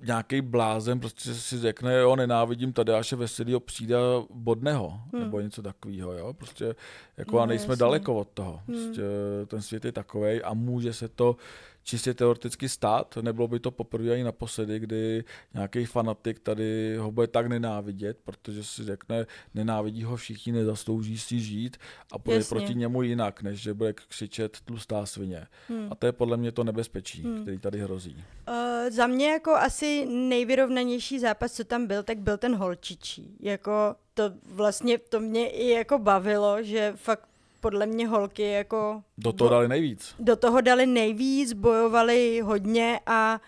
nějaký 0.06 0.42
blázen 0.42 1.00
prostě 1.00 1.34
si 1.34 1.60
řekne, 1.60 2.00
jo, 2.00 2.16
nenávidím 2.16 2.74
Tadeáše 2.74 3.16
Veselýho, 3.16 3.60
přijde 3.60 3.96
a 3.96 4.24
bodneho, 4.34 5.00
Hmm. 5.14 5.22
nebo 5.24 5.40
něco 5.40 5.62
takového, 5.62 6.14
jo, 6.14 6.34
prostě 6.34 6.76
jako 7.18 7.36
No, 7.36 7.42
a 7.42 7.46
nejsme 7.46 7.72
jasně. 7.72 7.80
daleko 7.80 8.16
od 8.16 8.28
toho, 8.34 8.62
Hmm. 8.68 8.78
prostě 8.78 9.02
ten 9.48 9.62
svět 9.62 9.86
je 9.86 9.92
takovej 9.92 10.42
a 10.46 10.54
může 10.54 10.94
se 10.94 11.08
to 11.08 11.36
čistě 11.84 12.14
teoreticky 12.14 12.70
stát, 12.70 13.18
nebylo 13.22 13.48
by 13.48 13.60
to 13.60 13.72
poprvé 13.72 14.14
ani 14.14 14.24
naposledy, 14.24 14.80
kdy 14.80 15.24
nějaký 15.54 15.86
fanatik 15.86 16.40
tady 16.40 16.98
ho 16.98 17.12
bude 17.12 17.28
tak 17.28 17.48
nenávidět, 17.48 18.18
protože 18.24 18.64
si 18.64 18.84
řekne, 18.84 19.26
nenávidí 19.54 20.04
ho 20.04 20.16
všichni, 20.16 20.52
nezaslouží 20.52 21.20
si 21.20 21.40
žít 21.40 21.78
a 22.12 22.18
bude 22.18 22.36
Jasně. 22.36 22.50
proti 22.50 22.76
němu 22.76 23.02
jinak, 23.02 23.42
než 23.42 23.62
že 23.62 23.74
bude 23.74 23.94
křičet 23.94 24.58
tlustá 24.66 25.06
svině. 25.06 25.48
Hm. 25.70 25.88
A 25.92 25.96
to 25.96 26.06
je 26.06 26.12
podle 26.12 26.38
mě 26.38 26.52
to 26.52 26.64
nebezpečí, 26.64 27.24
Hmm. 27.24 27.42
který 27.42 27.60
tady 27.60 27.80
hrozí. 27.80 28.16
Uh, 28.50 28.56
za 28.90 29.08
mě 29.08 29.30
jako 29.32 29.52
asi 29.52 30.06
nejvyrovnanější 30.06 31.20
zápas, 31.20 31.54
co 31.54 31.64
tam 31.64 31.88
byl, 31.88 32.04
tak 32.04 32.18
byl 32.18 32.38
ten 32.38 32.56
holčičí. 32.56 33.38
Jako 33.40 33.96
to 34.14 34.24
vlastně, 34.46 34.98
to 34.98 35.20
mě 35.20 35.50
i 35.50 35.70
jako 35.70 36.00
bavilo, 36.00 36.64
že 36.64 36.94
fakt 36.96 37.31
podle 37.62 37.86
mě 37.86 38.08
holky 38.08 38.52
jako 38.52 39.04
Do 39.18 39.34
toho 39.34 39.50
dali 39.50 39.68
nejvíc. 39.68 40.16
do 40.20 40.36
toho 40.36 40.62
dali 40.62 40.86
nejvíc, 40.86 41.54
bojovali 41.54 42.42
hodně 42.44 43.00
a, 43.06 43.42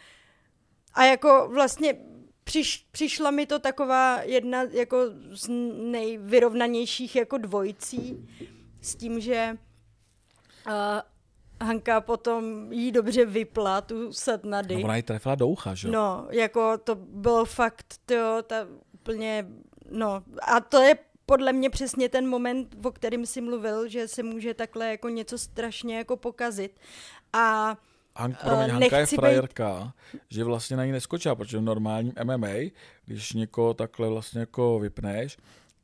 a 0.94 1.04
jako 1.06 1.50
vlastně 1.54 1.96
přiš, 2.44 2.88
přišla 2.92 3.32
mi 3.32 3.46
to 3.46 3.60
taková 3.60 4.22
jedna 4.22 4.64
jako 4.64 4.98
z 5.32 5.48
nejvyrovnanějších 5.92 7.16
jako 7.16 7.38
dvojicí 7.38 8.30
s 8.82 8.96
tím, 8.96 9.20
že 9.20 9.58
uh, 10.68 10.72
Hanka 11.68 12.02
potom 12.02 12.72
jí 12.74 12.92
dobře 12.92 13.26
vypla 13.26 13.82
tu 13.82 14.14
satnady. 14.14 14.76
No, 14.76 14.82
ona 14.84 14.96
ji 14.96 15.04
trefila 15.04 15.36
do 15.36 15.48
ucha, 15.48 15.76
že 15.76 15.88
jo? 15.88 15.94
No, 15.94 16.28
jako 16.32 16.78
to 16.78 16.96
bylo 16.96 17.46
fakt, 17.46 17.86
to, 18.06 18.44
ta 18.48 18.68
úplně, 18.94 19.46
no, 19.92 20.24
a 20.42 20.60
to 20.60 20.78
je 20.82 20.96
podle 21.26 21.54
mě 21.54 21.70
přesně 21.70 22.10
ten 22.10 22.28
moment, 22.28 22.76
o 22.86 22.92
kterém 22.92 23.26
si 23.26 23.42
mluvil, 23.42 23.88
že 23.88 24.08
se 24.08 24.24
může 24.24 24.54
takhle 24.54 24.90
jako 24.90 25.10
něco 25.10 25.38
strašně 25.38 25.98
jako 25.98 26.18
pokazit. 26.18 26.80
A 27.34 27.78
Hank, 28.16 28.38
promiň, 28.38 28.66
Uh, 28.66 28.72
Hanka 28.72 29.00
je 29.00 29.06
frajerka, 29.06 29.94
že 30.30 30.44
vlastně 30.44 30.78
na 30.78 30.86
ní 30.86 30.92
neskočila, 30.92 31.36
protože 31.36 31.58
v 31.58 31.62
normálním 31.62 32.14
MMA, 32.24 32.72
když 33.06 33.34
někoho 33.34 33.74
takhle 33.74 34.10
vlastně 34.10 34.40
jako 34.40 34.80
vypneš, 34.80 35.38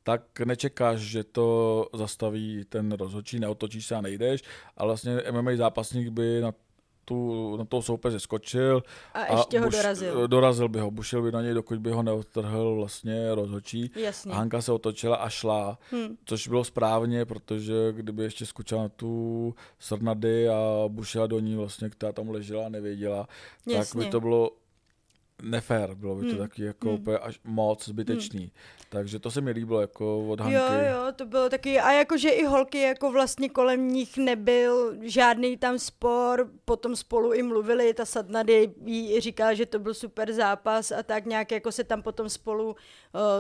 tak 0.04 0.39
nečekáš, 0.39 0.99
že 0.99 1.23
to 1.23 1.89
zastaví 1.93 2.65
ten 2.69 2.91
rozhodčí, 2.91 3.39
neotočíš 3.39 3.86
se 3.86 3.95
a 3.95 4.02
nejdeš, 4.02 4.43
a 4.78 4.86
vlastně 4.86 5.17
MMA 5.32 5.52
zápasník 5.56 6.10
by 6.10 6.41
na 6.41 6.54
tu, 7.09 7.57
na 7.57 7.65
toho 7.65 7.81
soupeře 7.81 8.19
skočil 8.19 8.83
A 9.13 9.33
ještě 9.35 9.59
ho 9.59 9.65
buš, 9.65 9.75
dorazil. 9.75 10.27
dorazil 10.27 10.69
by 10.69 10.79
ho, 10.79 10.91
bušil 10.91 11.21
by 11.21 11.31
na 11.31 11.41
něj, 11.41 11.53
dokud 11.53 11.79
by 11.79 11.91
ho 11.91 12.03
neotrhl 12.03 12.75
vlastně 12.75 13.35
rozhodčí. 13.35 13.91
Jasně. 13.95 14.31
A 14.31 14.35
Hanka 14.35 14.61
se 14.61 14.71
otočila 14.71 15.15
a 15.15 15.29
šla, 15.29 15.79
Hm. 15.91 16.15
což 16.25 16.47
bylo 16.47 16.63
správně, 16.63 17.25
protože 17.25 17.73
kdyby 17.91 18.23
ještě 18.23 18.45
skočila 18.45 18.81
na 18.83 18.89
tu 18.89 19.55
srnady 19.79 20.49
a 20.49 20.83
bušila 20.87 21.27
do 21.27 21.39
ní 21.39 21.55
vlastně, 21.55 21.89
která 21.89 22.11
tam 22.11 22.29
ležela 22.29 22.65
a 22.65 22.69
nevěděla, 22.69 23.27
tak 23.65 23.73
Jasně. 23.73 23.99
by 24.05 24.09
to 24.11 24.19
bylo 24.19 24.51
nefér, 25.41 25.95
bylo 25.95 26.15
by 26.15 26.21
to 26.21 26.30
Hmm. 26.30 26.38
taky 26.38 26.63
jako 26.63 26.89
Hmm. 26.89 26.99
úplně 26.99 27.17
až 27.17 27.39
moc 27.43 27.86
zbytečný. 27.86 28.52
Takže 28.89 29.19
to 29.19 29.32
se 29.32 29.41
mi 29.41 29.52
líbilo 29.52 29.82
jako 29.82 30.28
od 30.28 30.39
Hanky. 30.39 30.56
Jo, 30.56 30.63
jo, 30.91 31.12
to 31.15 31.25
bylo 31.25 31.49
taky, 31.49 31.80
a 31.80 31.91
jakože 31.91 32.30
i 32.30 32.45
holky, 32.45 32.82
jako 32.82 33.12
vlastně 33.12 33.49
kolem 33.49 33.88
nich 33.88 34.17
nebyl 34.17 34.95
žádný 35.02 35.58
tam 35.58 35.80
spor, 35.80 36.49
potom 36.65 36.95
spolu 36.95 37.34
i 37.34 37.43
mluvili, 37.43 37.93
ta 37.93 38.06
Sadnady 38.06 38.71
jí 38.86 39.19
říkala, 39.19 39.54
že 39.54 39.65
to 39.65 39.80
byl 39.80 39.93
super 39.93 40.34
zápas 40.34 40.91
a 40.91 41.04
tak 41.04 41.25
nějak 41.25 41.52
jako 41.52 41.71
se 41.71 41.84
tam 41.84 42.02
potom 42.02 42.30
spolu, 42.30 42.67
uh, 42.69 42.75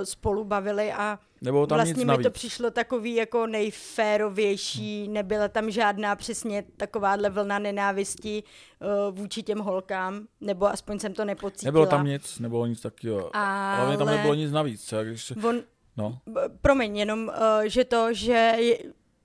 spolu 0.03 0.43
bavili 0.43 0.91
a 0.93 1.19
Nebylo 1.41 1.67
tam 1.67 1.77
vlastně 1.77 1.91
nic 1.91 1.97
mi 1.97 2.05
navíc. 2.05 2.23
to 2.23 2.31
přišlo 2.31 2.71
takový 2.71 3.15
jako 3.15 3.47
nejférovější, 3.47 5.07
nebyla 5.07 5.47
tam 5.47 5.71
žádná 5.71 6.15
přesně 6.15 6.63
takováhle 6.77 7.29
vlna 7.29 7.59
nenávisti 7.59 8.43
uh, 8.81 9.17
vůči 9.17 9.43
těm 9.43 9.59
holkám, 9.59 10.27
nebo 10.41 10.67
aspoň 10.67 10.99
jsem 10.99 11.13
to 11.13 11.25
nepocítila. 11.25 11.67
Nebylo 11.67 11.85
tam 11.85 12.05
nic, 12.05 12.39
nebylo 12.39 12.65
nic 12.65 12.81
takového. 12.81 13.31
Hlavně 13.75 13.97
tam 13.97 14.07
Ale- 14.07 14.17
nebylo 14.17 14.33
nic 14.33 14.51
navíc. 14.51 14.93
Když, 15.03 15.33
On, 15.43 15.61
no, 15.97 16.19
promiň, 16.61 16.97
jenom, 16.97 17.27
uh, 17.27 17.63
že 17.65 17.85
to, 17.85 18.13
že 18.13 18.53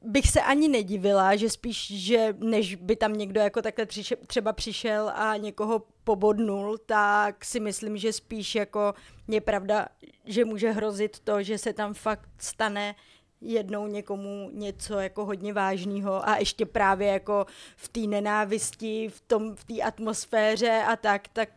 bych 0.05 0.31
se 0.31 0.41
ani 0.43 0.69
nedivila, 0.69 1.37
že 1.37 1.51
spíš, 1.51 2.05
že 2.05 2.35
než 2.39 2.75
by 2.75 2.97
tam 2.97 3.13
někdo 3.13 3.41
jako 3.41 3.63
takhle 3.63 3.87
třeba 4.27 4.53
přišel 4.53 5.13
a 5.15 5.37
někoho 5.37 5.83
pobodnul, 6.05 6.79
tak 6.87 7.45
si 7.45 7.61
myslím, 7.61 7.97
že 7.97 8.13
spíš 8.13 8.55
jako 8.55 8.95
je 9.29 9.41
pravda, 9.41 9.89
že 10.25 10.45
může 10.45 10.71
hrozit 10.71 11.19
to, 11.19 11.43
že 11.43 11.59
se 11.59 11.73
tam 11.73 11.95
fakt 11.95 12.29
stane 12.39 12.95
jednou 13.41 13.87
někomu 13.87 14.51
něco 14.53 14.99
jako 14.99 15.25
hodně 15.25 15.53
vážného 15.53 16.29
a 16.29 16.37
ještě 16.37 16.67
právě 16.67 17.09
jako 17.09 17.47
v 17.77 17.89
té 17.89 18.01
nenávisti, 18.01 19.09
v 19.09 19.21
tom, 19.21 19.55
v 19.57 19.65
té 19.65 19.83
atmosféře 19.83 20.83
a 20.87 20.97
tak, 20.97 21.29
tak 21.29 21.49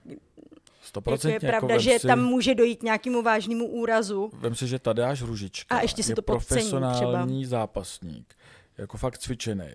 jako 0.87 0.89
stoprocentně. 0.89 1.35
je 1.47 1.51
pravda, 1.51 1.67
vem 1.67 1.79
že 1.79 1.99
si, 1.99 2.07
tam 2.07 2.23
může 2.23 2.55
dojít 2.55 2.83
nějakému 2.83 3.21
vážnému 3.21 3.67
úrazu. 3.67 4.29
Vem 4.33 4.55
si, 4.55 4.67
že 4.67 4.79
Tadeáš 4.79 5.21
Ružička 5.21 5.75
A 5.77 5.81
ještě 5.81 6.03
si 6.03 6.11
je 6.11 6.15
to 6.15 6.21
podcení 6.21 6.45
třeba. 6.45 6.55
profesionální 6.55 7.45
zápasník, 7.45 8.35
jako 8.77 8.97
fakt 8.97 9.17
cvičený. 9.17 9.71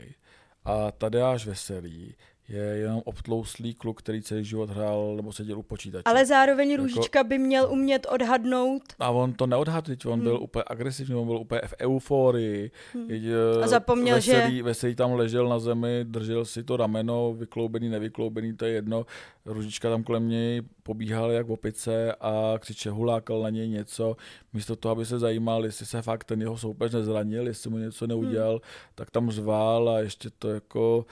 A 0.65 0.91
Tadeáš 0.93 1.47
Veselý 1.47 2.15
je 2.53 2.63
jenom 2.63 3.03
obtlouslý 3.05 3.75
kluk, 3.75 3.99
který 3.99 4.23
celý 4.23 4.45
život 4.45 4.71
hrál 4.71 5.17
nebo 5.17 5.33
seděl 5.33 5.59
u 5.59 5.63
počítače. 5.63 6.03
Ale 6.05 6.27
zároveň 6.27 6.71
Jako- 6.71 6.83
Růžička 6.83 7.25
by 7.25 7.39
měl 7.39 7.69
umět 7.71 8.07
odhadnout 8.11 8.83
A 8.99 9.11
on 9.11 9.33
to 9.33 9.47
neodhadl, 9.47 9.87
teď 9.87 10.07
on 10.07 10.13
Hmm. 10.13 10.23
byl 10.23 10.39
úplně 10.43 10.65
agresivní, 10.67 11.15
on 11.15 11.27
byl 11.27 11.37
úplně 11.37 11.61
v 11.67 11.75
euforii. 11.81 12.71
Teď, 13.09 13.23
A 13.63 13.69
zapomněl, 13.69 14.21
že- 14.21 14.33
veselý, 14.33 14.63
Veselý 14.63 14.95
tam 14.95 15.13
ležel 15.13 15.49
na 15.49 15.59
zemi, 15.59 16.01
držel 16.05 16.45
si 16.45 16.65
to 16.65 16.77
rameno, 16.77 17.35
vykloubený, 17.35 17.89
nevykloubený, 17.89 18.57
to 18.57 18.65
je 18.65 18.73
jedno. 18.73 19.07
Ružička 19.47 19.91
tam 19.91 20.03
kolem 20.05 20.29
něj 20.29 20.63
pobíhal 20.83 21.31
jak 21.31 21.47
v 21.47 21.53
opice 21.53 22.15
a 22.21 22.55
křiče, 22.59 22.91
hulákal 22.91 23.43
na 23.43 23.51
něj 23.51 23.69
něco. 23.69 24.17
Místo 24.53 24.77
toho, 24.77 24.93
aby 24.93 25.07
se 25.07 25.19
zajímal, 25.19 25.65
jestli 25.65 25.87
se 25.87 26.03
fakt 26.03 26.25
ten 26.25 26.41
jeho 26.41 26.59
soupeř 26.59 26.93
nezranil, 26.93 27.47
jestli 27.47 27.71
mu 27.71 27.79
něco 27.79 28.07
neudělal, 28.07 28.61
tak 28.95 29.11
tam 29.11 29.31
řval 29.31 29.89
a 29.91 29.99
ještě 29.99 30.31
to 30.39 30.49
jako 30.49 31.07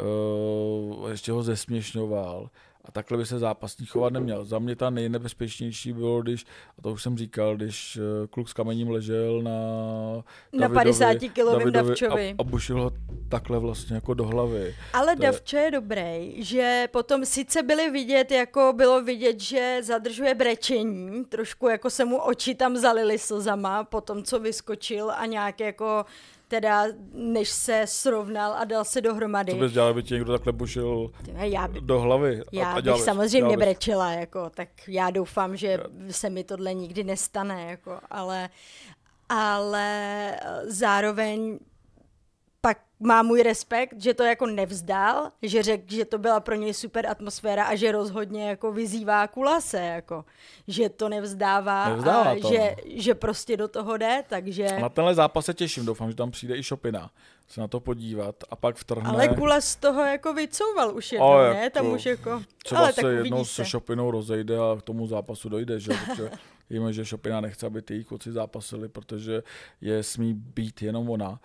uh, 0.00 1.10
ještě 1.10 1.32
ho 1.32 1.42
zesměšňoval. 1.42 2.50
A 2.88 2.92
takhle 2.92 3.18
by 3.18 3.26
se 3.26 3.38
zápasník 3.38 3.88
chovat 3.90 4.12
neměl. 4.12 4.44
Za 4.44 4.58
mě 4.58 4.76
ta 4.76 4.90
nejnebezpečnější 4.90 5.92
bylo, 5.92 6.22
když, 6.22 6.46
a 6.78 6.82
to 6.82 6.92
už 6.92 7.02
jsem 7.02 7.18
říkal, 7.18 7.56
když 7.56 7.96
eh, 7.96 8.26
kluk 8.26 8.48
s 8.48 8.52
kamením 8.52 8.90
ležel 8.90 9.42
na 9.42 9.50
na 10.52 10.68
50-kilovém 10.68 11.70
Davčovi. 11.70 12.34
a, 12.38 12.42
a 12.42 12.44
bušil 12.44 12.82
ho 12.82 12.90
takhle 13.28 13.58
vlastně 13.58 13.94
jako 13.94 14.14
do 14.14 14.24
hlavy. 14.26 14.74
Ale 14.92 15.16
to 15.16 15.22
je- 15.22 15.30
Davčo 15.32 15.56
je 15.56 15.70
dobrý, 15.70 16.44
že 16.44 16.88
potom 16.92 17.24
sice 17.24 17.62
byly 17.62 17.90
vidět, 17.90 18.30
jako 18.30 18.72
bylo 18.76 19.02
vidět, 19.02 19.40
že 19.40 19.78
zadržuje 19.82 20.34
brečení, 20.34 21.24
trošku 21.24 21.68
jako 21.68 21.90
se 21.90 22.04
mu 22.04 22.18
oči 22.22 22.54
tam 22.54 22.76
zalily 22.76 23.18
slzama 23.18 23.84
po 23.84 24.00
tom, 24.00 24.22
co 24.22 24.38
vyskočil 24.40 25.10
a 25.10 25.26
nějak 25.26 25.60
jako 25.60 26.04
teda, 26.48 26.84
než 27.12 27.48
se 27.48 27.82
srovnal 27.84 28.52
a 28.52 28.64
dal 28.64 28.84
se 28.84 29.00
dohromady. 29.00 29.52
Co 29.52 29.58
bys 29.58 29.72
dělal, 29.72 29.88
aby 29.88 30.02
ti 30.02 30.14
někdo 30.14 30.32
takhle 30.32 30.52
bušil 30.52 31.10
Já, 31.36 31.68
by, 31.68 31.80
do 31.80 32.00
hlavy? 32.00 32.40
A, 32.40 32.44
já 32.52 32.72
a 32.72 32.80
bych 32.80 33.02
samozřejmě 33.02 33.38
dělal 33.38 33.52
bys- 33.52 33.58
brečela, 33.58 34.12
jako, 34.12 34.50
tak 34.50 34.68
já 34.88 35.10
doufám, 35.10 35.56
že 35.56 35.78
se 36.10 36.30
mi 36.30 36.44
tohle 36.44 36.74
nikdy 36.74 37.04
nestane, 37.04 37.66
jako, 37.70 37.98
ale, 38.10 38.48
ale 39.28 40.30
eh, 40.32 40.60
zároveň 40.66 41.58
pak 42.66 42.78
má 43.00 43.22
můj 43.22 43.42
respekt, 43.42 44.02
že 44.02 44.14
to 44.14 44.24
jako 44.24 44.46
nevzdal, 44.46 45.30
že 45.42 45.62
řekl, 45.62 45.84
že 45.88 46.04
to 46.04 46.18
byla 46.18 46.40
pro 46.40 46.54
něj 46.54 46.74
super 46.74 47.06
atmosféra 47.06 47.64
a 47.64 47.74
že 47.74 47.92
rozhodně 47.92 48.48
jako 48.48 48.72
vyzývá 48.72 49.26
Kulase, 49.26 49.80
jako, 49.80 50.24
že 50.68 50.88
to 50.88 51.08
nevzdává, 51.08 51.88
Nevzdává 51.88 52.30
a 52.30 52.34
to, 52.40 52.48
že, 52.48 52.58
no. 52.58 52.92
že 52.96 53.14
prostě 53.14 53.56
do 53.56 53.68
toho 53.68 53.96
jde, 53.96 54.24
takže... 54.28 54.68
Na 54.80 54.88
tenhle 54.88 55.14
zápas 55.14 55.44
se 55.44 55.54
těším, 55.54 55.86
doufám, 55.86 56.10
že 56.10 56.16
tam 56.16 56.30
přijde 56.30 56.56
i 56.56 56.62
Šopina 56.62 57.10
se 57.48 57.60
na 57.60 57.68
to 57.68 57.80
podívat 57.80 58.44
a 58.50 58.56
pak 58.56 58.76
vtrhne. 58.76 59.10
Ale 59.10 59.28
Kulas 59.28 59.64
z 59.64 59.76
toho 59.76 60.00
jako 60.04 60.34
vycouval 60.34 60.96
už 60.96 61.12
jednou, 61.12 61.26
Ale 61.26 61.54
ne? 61.54 61.60
jako- 61.60 61.74
Tam 61.74 61.86
už 61.92 62.06
jako... 62.06 62.42
Třeba 62.64 62.80
ale 62.80 62.92
se 62.92 63.02
tak 63.02 63.12
jednou 63.12 63.44
se 63.44 63.64
Šopinou 63.64 64.10
rozejde 64.10 64.58
a 64.58 64.76
k 64.78 64.82
tomu 64.82 65.06
zápasu 65.06 65.48
dojde, 65.48 65.80
že? 65.80 65.92
protože 66.06 66.30
víme, 66.70 66.92
že 66.92 67.04
Šopina 67.04 67.40
nechce, 67.40 67.66
aby 67.66 67.82
ty 67.82 67.94
její 67.94 68.04
kluci 68.04 68.32
zápasili, 68.32 68.88
protože 68.88 69.42
je 69.80 70.02
smí 70.02 70.34
být 70.34 70.82
jenom 70.82 71.10
ona 71.10 71.40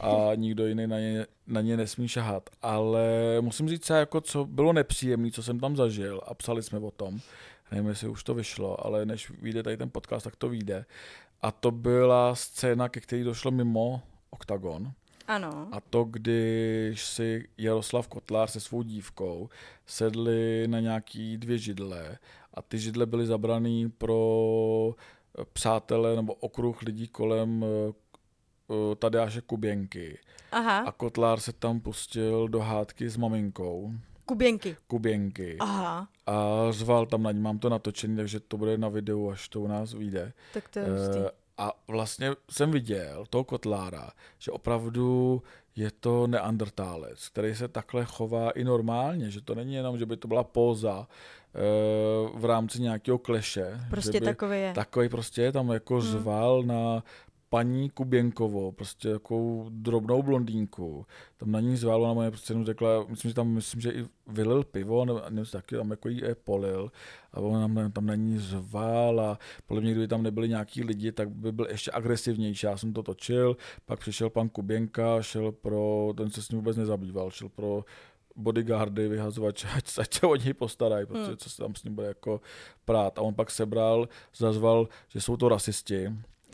a 0.00 0.30
nikdo 0.34 0.66
jiný 0.66 0.86
na 0.86 0.98
ně, 0.98 1.26
na 1.46 1.60
ně 1.60 1.76
nesmí 1.76 2.08
šahat. 2.08 2.50
Ale 2.62 3.06
musím 3.40 3.68
říct, 3.68 3.84
se, 3.84 3.98
jako 3.98 4.20
co 4.20 4.44
bylo 4.44 4.72
nepříjemné, 4.72 5.30
co 5.30 5.42
jsem 5.42 5.60
tam 5.60 5.76
zažil 5.76 6.20
a 6.26 6.34
psali 6.34 6.62
jsme 6.62 6.78
o 6.78 6.90
tom, 6.90 7.18
nevím, 7.70 7.88
jestli 7.88 8.08
už 8.08 8.24
to 8.24 8.34
vyšlo, 8.34 8.86
ale 8.86 9.06
než 9.06 9.30
vyjde 9.30 9.62
tady 9.62 9.76
ten 9.76 9.90
podcast, 9.90 10.24
tak 10.24 10.36
to 10.36 10.48
vyjde. 10.48 10.84
A 11.42 11.50
to 11.50 11.70
byla 11.70 12.34
scéna, 12.34 12.88
ke 12.88 13.00
který 13.00 13.24
došlo 13.24 13.50
mimo 13.50 14.02
OKTAGON. 14.30 14.92
Ano. 15.26 15.68
A 15.72 15.80
to, 15.80 16.04
když 16.04 17.04
si 17.04 17.48
Jaroslav 17.58 18.08
Kotlář 18.08 18.50
se 18.50 18.60
svou 18.60 18.82
dívkou 18.82 19.48
sedli 19.86 20.68
na 20.68 20.80
nějaký 20.80 21.36
dvě 21.38 21.58
židle 21.58 22.18
a 22.54 22.62
ty 22.62 22.78
židle 22.78 23.06
byly 23.06 23.26
zabraný 23.26 23.90
pro 23.90 24.94
eh, 25.38 25.44
přátele 25.52 26.16
nebo 26.16 26.34
okruh 26.34 26.82
lidí 26.82 27.08
kolem 27.08 27.64
eh, 27.64 27.92
eh, 28.70 28.96
Tadeáše 28.96 29.40
Kuběnky. 29.40 30.18
Aha, 30.52 30.78
A 30.78 30.92
Kotlár 30.92 31.40
se 31.40 31.52
tam 31.52 31.80
pustil 31.80 32.48
do 32.48 32.60
hádky 32.60 33.08
s 33.08 33.16
maminkou 33.16 33.92
Kuběnky. 34.26 34.76
Kuběnky 34.86 35.56
Aha, 35.60 36.08
a 36.26 36.66
řval 36.70 37.06
tam 37.06 37.22
na 37.22 37.32
ní. 37.32 37.40
Mám 37.40 37.58
to 37.58 37.68
natočený, 37.68 38.16
takže 38.16 38.40
to 38.40 38.56
bude 38.56 38.78
na 38.78 38.88
videu, 38.88 39.30
až 39.30 39.48
to 39.48 39.60
u 39.60 39.66
nás 39.66 39.92
vyjde. 39.94 40.32
tak 40.54 40.68
to 40.68 40.78
je 40.78 40.84
hustý. 40.84 41.18
Eh, 41.26 41.30
A 41.58 41.72
vlastně 41.88 42.30
jsem 42.50 42.70
viděl 42.70 43.24
toho 43.30 43.44
kotlára, 43.44 44.10
že 44.38 44.50
opravdu 44.50 45.42
je 45.76 45.90
to 45.90 46.26
neandertálec, 46.26 47.28
který 47.28 47.54
se 47.54 47.68
takhle 47.68 48.04
chová 48.04 48.50
i 48.50 48.64
normálně, 48.64 49.30
že 49.30 49.40
to 49.40 49.54
není 49.54 49.74
jenom, 49.74 49.98
že 49.98 50.06
by 50.06 50.16
to 50.16 50.28
byla 50.28 50.44
póza 50.44 51.06
eh, 51.54 51.58
v 52.34 52.44
rámci 52.44 52.82
nějakého 52.82 53.18
kleše. 53.18 53.80
Prostě 53.90 54.20
by 54.20 54.26
takový 54.26 54.60
je. 54.60 54.72
Takový 54.74 55.08
prostě 55.08 55.42
je 55.42 55.52
tam 55.52 55.70
jako 55.70 55.94
Hmm. 55.94 56.12
řval 56.12 56.62
na 56.62 57.02
paní 57.54 57.90
Kuběnkovou, 57.90 58.72
prostě 58.72 59.12
takovou 59.12 59.66
drobnou 59.70 60.22
blondýnku. 60.22 61.06
Tam 61.36 61.50
na 61.52 61.60
ní 61.60 61.76
zval, 61.76 62.02
ona 62.02 62.12
mu 62.12 62.22
je 62.22 62.30
prostě 62.30 62.52
jenom 62.52 62.66
řekla, 62.66 63.06
myslím, 63.08 63.28
že 63.28 63.34
tam, 63.34 63.48
myslím, 63.48 63.80
že 63.80 63.90
i 63.90 64.04
vylil 64.26 64.64
pivo, 64.64 65.04
nebo 65.04 65.22
nebo 65.30 65.46
taky 65.46 65.76
tam 65.76 65.90
jako 65.90 66.08
jí 66.08 66.18
je 66.18 66.34
polil. 66.34 66.92
A 67.32 67.40
on 67.40 67.74
tam, 67.74 67.92
tam 67.92 68.06
na 68.06 68.14
ní 68.14 68.38
zval 68.38 69.20
a 69.20 69.38
podle 69.66 69.82
mě, 69.82 69.90
kdyby 69.90 70.08
tam 70.08 70.22
nebyli 70.22 70.48
nějaký 70.48 70.84
lidi, 70.84 71.12
tak 71.12 71.30
by 71.30 71.52
byl 71.52 71.66
ještě 71.70 71.90
agresivnější. 71.90 72.66
Já 72.66 72.76
jsem 72.76 72.92
to 72.92 73.02
točil, 73.02 73.56
pak 73.86 73.98
přišel 73.98 74.30
pan 74.30 74.48
Kuběnka, 74.48 75.22
šel 75.22 75.52
pro, 75.52 76.12
ten 76.16 76.30
se 76.30 76.42
s 76.42 76.48
ním 76.48 76.58
vůbec 76.58 76.76
nezabýval, 76.76 77.30
šel 77.30 77.48
pro 77.48 77.84
bodyguardy, 78.36 79.08
vyhazovače, 79.08 79.68
ať, 79.76 79.98
ať 79.98 80.14
se 80.14 80.26
o 80.26 80.36
něj 80.36 80.54
postarají, 80.54 81.06
protože 81.06 81.24
Hmm. 81.24 81.36
co 81.36 81.50
se 81.50 81.62
tam 81.62 81.74
s 81.74 81.84
ním 81.84 81.94
bude 81.94 82.06
jako 82.06 82.40
prát. 82.84 83.18
A 83.18 83.22
on 83.22 83.34
pak 83.34 83.50
sebral, 83.50 84.08
zazval, 84.36 84.88
že 85.08 85.20
jsou 85.20 85.36
to 85.36 85.48
rasisti. 85.48 86.10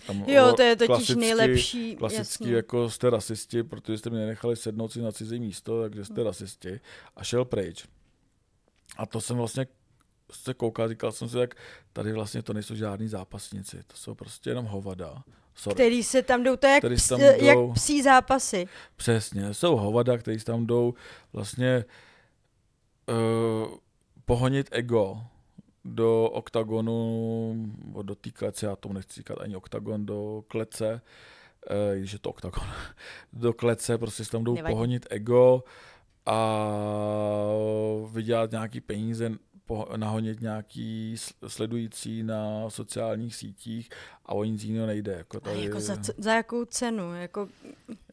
Tam 0.06 0.24
Jo, 0.26 0.52
to 0.56 0.62
je 0.62 0.76
totiž 0.76 0.88
klasicky- 0.88 1.20
nejlepší. 1.20 1.96
Klasicky 1.96 2.44
jasně. 2.44 2.52
jako 2.56 2.90
jste 2.90 3.10
rasisti, 3.10 3.62
protože 3.62 3.98
jste 3.98 4.10
mi 4.10 4.16
nenechali 4.16 4.56
sednout 4.56 4.92
si 4.92 5.02
na 5.02 5.12
cizí 5.12 5.40
místo, 5.40 5.82
takže 5.82 6.04
jste 6.04 6.22
rasisti. 6.22 6.80
A 7.16 7.24
šel 7.24 7.44
pryč. 7.44 7.86
A 8.96 9.06
to 9.06 9.20
jsem 9.20 9.36
vlastně 9.36 9.66
se 10.32 10.54
koukal, 10.54 10.88
říkal 10.88 11.12
jsem 11.12 11.28
si, 11.28 11.38
jak 11.38 11.54
tady 11.92 12.12
vlastně 12.12 12.42
to 12.42 12.52
nejsou 12.52 12.74
žádní 12.74 13.08
zápasníci, 13.08 13.82
to 13.86 13.96
jsou 13.96 14.14
prostě 14.14 14.50
jenom 14.50 14.64
hovada. 14.64 15.22
Sorry. 15.54 15.74
Který 15.74 16.02
se 16.02 16.22
tam 16.22 16.42
jdou, 16.42 16.56
to 16.56 16.66
je 16.66 16.72
jak, 16.72 16.92
ps, 16.94 17.08
jdou, 17.08 17.44
jak 17.44 17.58
psí 17.74 18.02
zápasy. 18.02 18.68
Přesně, 18.96 19.54
jsou 19.54 19.76
hovada, 19.76 20.18
kteří 20.18 20.44
tam 20.44 20.66
jdou 20.66 20.94
vlastně 21.32 21.84
uh, 23.08 23.74
pohonit 24.24 24.68
ego 24.70 25.24
do 25.84 26.24
oktagonu, 26.24 27.54
do 28.02 28.14
té 28.14 28.30
klece, 28.30 28.66
já 28.66 28.76
tomu 28.76 28.94
nechci 28.94 29.14
říkat 29.14 29.38
ani 29.40 29.56
oktagon, 29.56 30.06
do 30.06 30.44
klece, 30.48 31.00
uh, 31.70 31.98
když 31.98 32.12
je 32.12 32.18
to 32.18 32.30
oktagon, 32.30 32.64
do 33.32 33.52
klece, 33.52 33.98
prostě 33.98 34.24
se 34.24 34.30
tam 34.30 34.44
jdou 34.44 34.54
Nevadí. 34.54 34.74
pohonit 34.74 35.06
ego 35.10 35.64
a 36.26 36.66
vydělat 38.12 38.50
nějaký 38.50 38.80
peníze 38.80 39.30
nahonit 39.96 40.40
nějaký 40.40 41.16
sledující 41.46 42.22
na 42.22 42.70
sociálních 42.70 43.36
sítích 43.36 43.88
a 44.26 44.34
o 44.34 44.44
nic 44.44 44.64
jiného 44.64 44.86
nejde. 44.86 45.12
Jako, 45.12 45.40
tady, 45.40 45.64
jako 45.64 45.80
za, 45.80 45.96
za 46.18 46.34
jakou 46.34 46.64
cenu? 46.64 47.14
Jako... 47.14 47.48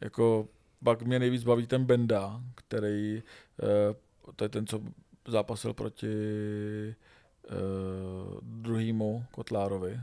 jako 0.01 0.47
pak 0.83 1.01
mě 1.01 1.19
nejvíc 1.19 1.43
baví 1.43 1.67
ten 1.67 1.85
Benda, 1.85 2.41
který, 2.55 3.23
eh, 3.63 3.95
to 4.35 4.45
je 4.45 4.49
ten, 4.49 4.67
co 4.67 4.81
zápasil 5.27 5.73
proti 5.73 6.07
uh, 7.51 8.39
druhému 8.41 9.25
Kotlárovi, 9.31 9.99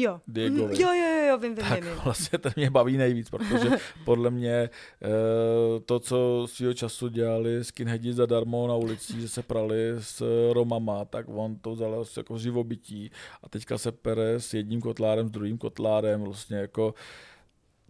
Jo. 0.00 0.20
Diegovi. 0.28 0.82
Jo, 0.82 0.92
jo, 0.92 1.26
jo, 1.28 1.38
vím, 1.38 1.54
vím, 1.54 1.64
tak 1.64 1.84
vím. 1.84 1.92
vlastně 2.04 2.38
ten 2.38 2.52
mě 2.56 2.70
baví 2.70 2.96
nejvíc, 2.96 3.30
protože 3.30 3.70
podle 4.04 4.30
mě 4.30 4.70
uh, 5.02 5.80
to, 5.84 6.00
co 6.00 6.46
svýho 6.50 6.74
času 6.74 7.08
dělali 7.08 7.64
skinheadi 7.64 8.12
zadarmo 8.12 8.68
na 8.68 8.74
ulici, 8.74 9.20
že 9.20 9.28
se 9.28 9.42
prali 9.42 9.90
s 9.98 10.22
Romama, 10.52 11.04
tak 11.04 11.26
on 11.28 11.56
to 11.56 11.72
vzal 11.72 12.04
jako 12.16 12.38
živobytí 12.38 13.10
a 13.42 13.48
teďka 13.48 13.78
se 13.78 13.92
pere 13.92 14.40
s 14.40 14.54
jedním 14.54 14.80
kotlárem, 14.80 15.28
s 15.28 15.30
druhým 15.30 15.58
kotlárem, 15.58 16.20
vlastně 16.20 16.56
jako 16.56 16.94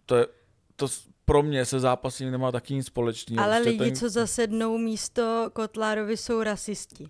to 0.05 0.15
je, 0.15 0.27
to 0.75 0.87
pro 1.25 1.43
mě 1.43 1.65
se 1.65 1.79
zápasím 1.79 2.31
nemá 2.31 2.51
taky 2.51 2.73
nic 2.73 2.87
společného. 2.87 3.43
Ale 3.43 3.55
vlastně 3.55 3.71
lidi, 3.71 3.83
ten... 3.91 3.95
co 3.95 4.09
zasednou 4.09 4.77
místo 4.77 5.49
Kotlárovi, 5.53 6.17
jsou 6.17 6.43
rasisti. 6.43 7.09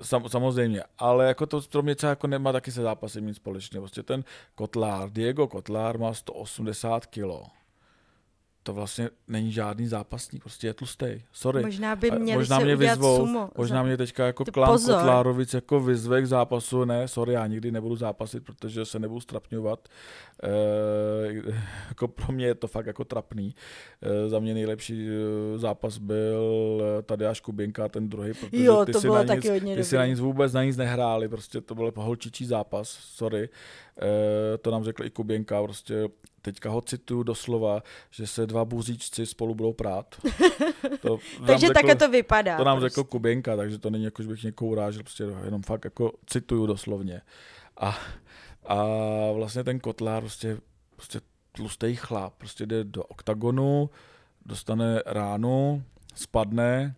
Sam, 0.00 0.28
samozřejmě, 0.28 0.82
ale 0.98 1.26
jako 1.26 1.46
to 1.46 1.60
pro 1.60 1.82
mě 1.82 1.96
jako 2.02 2.26
nemá 2.26 2.52
taky 2.52 2.72
se 2.72 2.82
zápasy 2.82 3.22
nic 3.22 3.36
společného. 3.36 3.82
Prostě 3.82 4.02
ten 4.02 4.24
Kotlár, 4.54 5.10
Diego 5.10 5.48
Kotlár 5.48 5.98
má 5.98 6.14
180 6.14 7.06
kilo 7.06 7.46
to 8.64 8.72
vlastně 8.72 9.10
není 9.28 9.52
žádný 9.52 9.86
zápasník, 9.86 10.42
prostě 10.42 10.66
je 10.66 10.74
tlustý. 10.74 11.06
Sorry. 11.32 11.62
Možná 11.62 11.96
by 11.96 12.10
měli 12.10 12.38
možná 12.38 12.58
mě 12.58 12.76
vyzvou, 12.76 13.16
sumo. 13.16 13.50
Možná 13.56 13.82
mě 13.82 13.96
teďka 13.96 14.26
jako 14.26 14.44
pozor. 14.44 14.96
Kotlárovic 14.96 15.54
jako 15.54 15.80
vyzve 15.80 16.22
k 16.22 16.26
zápasu, 16.26 16.84
ne, 16.84 17.08
sorry, 17.08 17.32
já 17.32 17.46
nikdy 17.46 17.72
nebudu 17.72 17.96
zápasit, 17.96 18.44
protože 18.44 18.84
se 18.84 18.98
nebudu 18.98 19.20
strapňovat. 19.20 19.88
E, 20.42 20.50
jako 21.88 22.08
pro 22.08 22.32
mě 22.32 22.46
je 22.46 22.54
to 22.54 22.68
fakt 22.68 22.86
jako 22.86 23.04
trapný. 23.04 23.54
E, 24.02 24.28
za 24.28 24.38
mě 24.38 24.54
nejlepší 24.54 25.08
eh, 25.08 25.58
zápas 25.58 25.98
byl 25.98 26.82
Tadeáš 27.06 27.40
Kubinka, 27.40 27.88
ten 27.88 28.08
druhý, 28.08 28.32
protože 28.32 28.64
jo, 28.64 28.84
ty, 28.84 28.92
to 28.92 29.00
si 29.00 29.06
bylo 29.06 29.16
na 29.16 29.24
taky 29.24 29.48
nic, 29.48 29.50
hodně 29.50 29.76
ty 29.76 29.84
si 29.84 29.96
na 29.96 30.06
nic 30.06 30.20
vůbec 30.20 30.52
na 30.52 30.64
nic 30.64 30.76
nehráli, 30.76 31.28
prostě 31.28 31.60
to 31.60 31.74
byl 31.74 31.92
holčičí 31.96 32.46
zápas, 32.46 32.88
sorry. 32.88 33.48
E, 34.02 34.58
to 34.58 34.70
nám 34.70 34.84
řekl 34.84 35.04
i 35.04 35.10
Kuběnka, 35.10 35.62
prostě 35.62 36.08
teďka 36.44 36.70
ho 36.70 36.80
cituju 36.80 37.22
doslova, 37.22 37.82
že 38.10 38.26
se 38.26 38.46
dva 38.46 38.64
buzíčci 38.64 39.26
spolu 39.26 39.54
budou 39.54 39.72
prát. 39.72 40.14
To 41.00 41.18
takže 41.46 41.70
také 41.70 41.94
to 41.94 42.08
vypadá. 42.08 42.56
To 42.56 42.64
nám 42.64 42.78
prostě. 42.78 42.94
řekl 42.94 43.08
Kuběnka, 43.08 43.56
takže 43.56 43.78
to 43.78 43.90
není 43.90 44.04
jako, 44.04 44.22
že 44.22 44.28
bych 44.28 44.42
někoho 44.42 44.70
urážel, 44.70 45.02
prostě 45.02 45.24
jenom 45.44 45.62
fakt 45.62 45.84
jako 45.84 46.12
cituju 46.26 46.66
doslovně. 46.66 47.20
A, 47.76 47.98
a 48.66 48.84
vlastně 49.32 49.64
ten 49.64 49.80
Kotlár 49.80 50.22
prostě, 50.22 50.58
prostě 50.96 51.20
tlustý 51.52 51.96
chlap, 51.96 52.34
prostě 52.38 52.66
jde 52.66 52.84
do 52.84 53.02
oktagonu, 53.02 53.90
dostane 54.46 55.02
ránu, 55.06 55.82
spadne, 56.14 56.94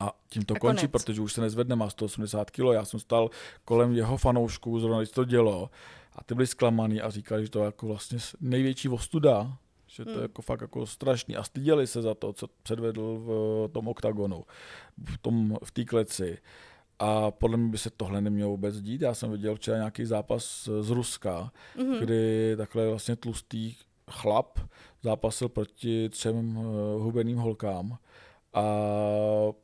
a 0.00 0.12
tím 0.28 0.44
to 0.44 0.54
a 0.54 0.58
končí, 0.58 0.88
konec. 0.88 0.90
protože 0.90 1.20
už 1.20 1.32
se 1.32 1.40
nezvedne, 1.40 1.76
má 1.76 1.90
180 1.90 2.50
kg. 2.50 2.58
Já 2.72 2.84
jsem 2.84 3.00
stal 3.00 3.30
kolem 3.64 3.92
jeho 3.92 4.16
fanoušků, 4.16 4.80
zrovna 4.80 4.98
když 4.98 5.10
to 5.10 5.24
dělo, 5.24 5.70
a 6.18 6.24
ty 6.24 6.34
byli 6.34 6.46
zklamaný 6.46 7.00
a 7.00 7.10
říkali, 7.10 7.42
že 7.42 7.50
to 7.50 7.58
je 7.58 7.64
jako 7.64 7.86
vlastně 7.86 8.18
největší 8.40 8.88
ostuda, 8.88 9.56
že 9.86 10.04
to 10.04 10.10
je 10.10 10.16
hmm. 10.16 10.22
jako 10.22 10.42
fakt 10.42 10.60
jako 10.60 10.86
strašný 10.86 11.36
a 11.36 11.42
styděli 11.42 11.86
se 11.86 12.02
za 12.02 12.14
to, 12.14 12.32
co 12.32 12.46
předvedl 12.62 13.18
v 13.18 13.68
tom 13.72 13.88
oktagonu, 13.88 14.44
v 15.04 15.18
tom, 15.18 15.56
v 15.64 15.70
té 15.70 15.84
kleci. 15.84 16.38
A 16.98 17.30
podle 17.30 17.56
mě 17.56 17.70
by 17.70 17.78
se 17.78 17.90
tohle 17.90 18.20
nemělo 18.20 18.50
vůbec 18.50 18.80
dít. 18.80 19.02
Já 19.02 19.14
jsem 19.14 19.30
viděl 19.30 19.54
včera 19.54 19.76
nějaký 19.76 20.04
zápas 20.04 20.68
z 20.80 20.90
Ruska, 20.90 21.52
mm-hmm. 21.76 21.98
kdy 21.98 22.54
takhle 22.56 22.88
vlastně 22.88 23.16
tlustý 23.16 23.74
chlap 24.10 24.58
zápasil 25.02 25.48
proti 25.48 26.08
třem 26.08 26.56
uh, 26.56 26.64
hubeným 27.02 27.38
holkám 27.38 27.98
a 28.54 28.62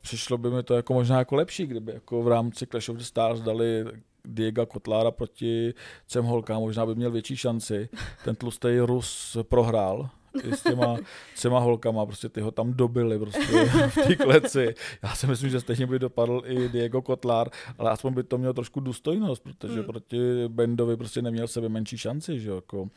přišlo 0.01 0.37
by 0.37 0.49
mi 0.49 0.63
to 0.63 0.73
jako 0.73 0.93
možná 0.93 1.19
jako 1.19 1.35
lepší, 1.35 1.65
kdyby 1.65 1.93
jako 1.93 2.23
v 2.23 2.27
rámci 2.27 2.67
Clash 2.67 2.89
of 2.89 2.97
the 2.97 3.03
Stars 3.03 3.41
dali 3.41 3.85
Diego 4.25 4.65
Kotlára 4.65 5.11
proti 5.11 5.73
třem 6.05 6.25
holkám, 6.25 6.61
možná 6.61 6.85
by 6.85 6.95
měl 6.95 7.11
větší 7.11 7.37
šanci. 7.37 7.89
Ten 8.23 8.35
tlustý 8.35 8.79
Rus 8.79 9.37
prohrál, 9.41 10.09
i 10.43 10.53
s 10.53 10.63
těma 10.63 10.97
třema 11.35 11.59
holkama, 11.59 12.05
prostě 12.05 12.29
ty 12.29 12.41
ho 12.41 12.51
tam 12.51 12.73
dobili 12.73 13.19
prostě 13.19 13.65
v 13.89 13.95
té 14.07 14.15
kleci. 14.15 14.75
Já 15.03 15.15
si 15.15 15.27
myslím, 15.27 15.49
že 15.49 15.59
stejně 15.59 15.87
by 15.87 15.99
dopadl 15.99 16.41
i 16.45 16.69
Diego 16.69 17.01
Kotlár, 17.01 17.49
ale 17.77 17.91
aspoň 17.91 18.13
by 18.13 18.23
to 18.23 18.37
mělo 18.37 18.53
trošku 18.53 18.79
důstojnost, 18.79 19.43
protože 19.43 19.79
mm. 19.79 19.83
proti 19.83 20.19
Bendovi 20.47 20.97
prostě 20.97 21.21
neměl 21.21 21.47
sebe 21.47 21.69
menší 21.69 21.97
šanci, 21.97 22.39
že 22.39 22.49
jako 22.49 22.89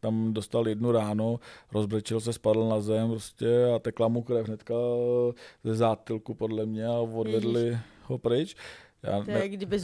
tam 0.00 0.32
dostal 0.32 0.68
jednu 0.68 0.92
ráno, 0.92 1.40
rozbrečil 1.72 2.20
se, 2.20 2.32
spadl 2.32 2.68
na 2.68 2.80
zem 2.80 3.10
prostě 3.10 3.64
a 3.76 3.78
tekla 3.78 4.08
mu 4.08 4.22
krev 4.22 4.46
hnedka 4.46 4.74
ze 5.64 5.74
zátilku 5.74 6.34
podle 6.34 6.66
mě 6.66 6.86
a 6.86 6.92
odvedli 6.92 7.64
Ježiš. 7.64 7.80
ho 8.02 8.18
pryč. 8.18 8.56
Já, 9.02 9.22
to 9.24 9.30
je, 9.30 9.38
ne... 9.38 9.48
kdyby 9.48 9.78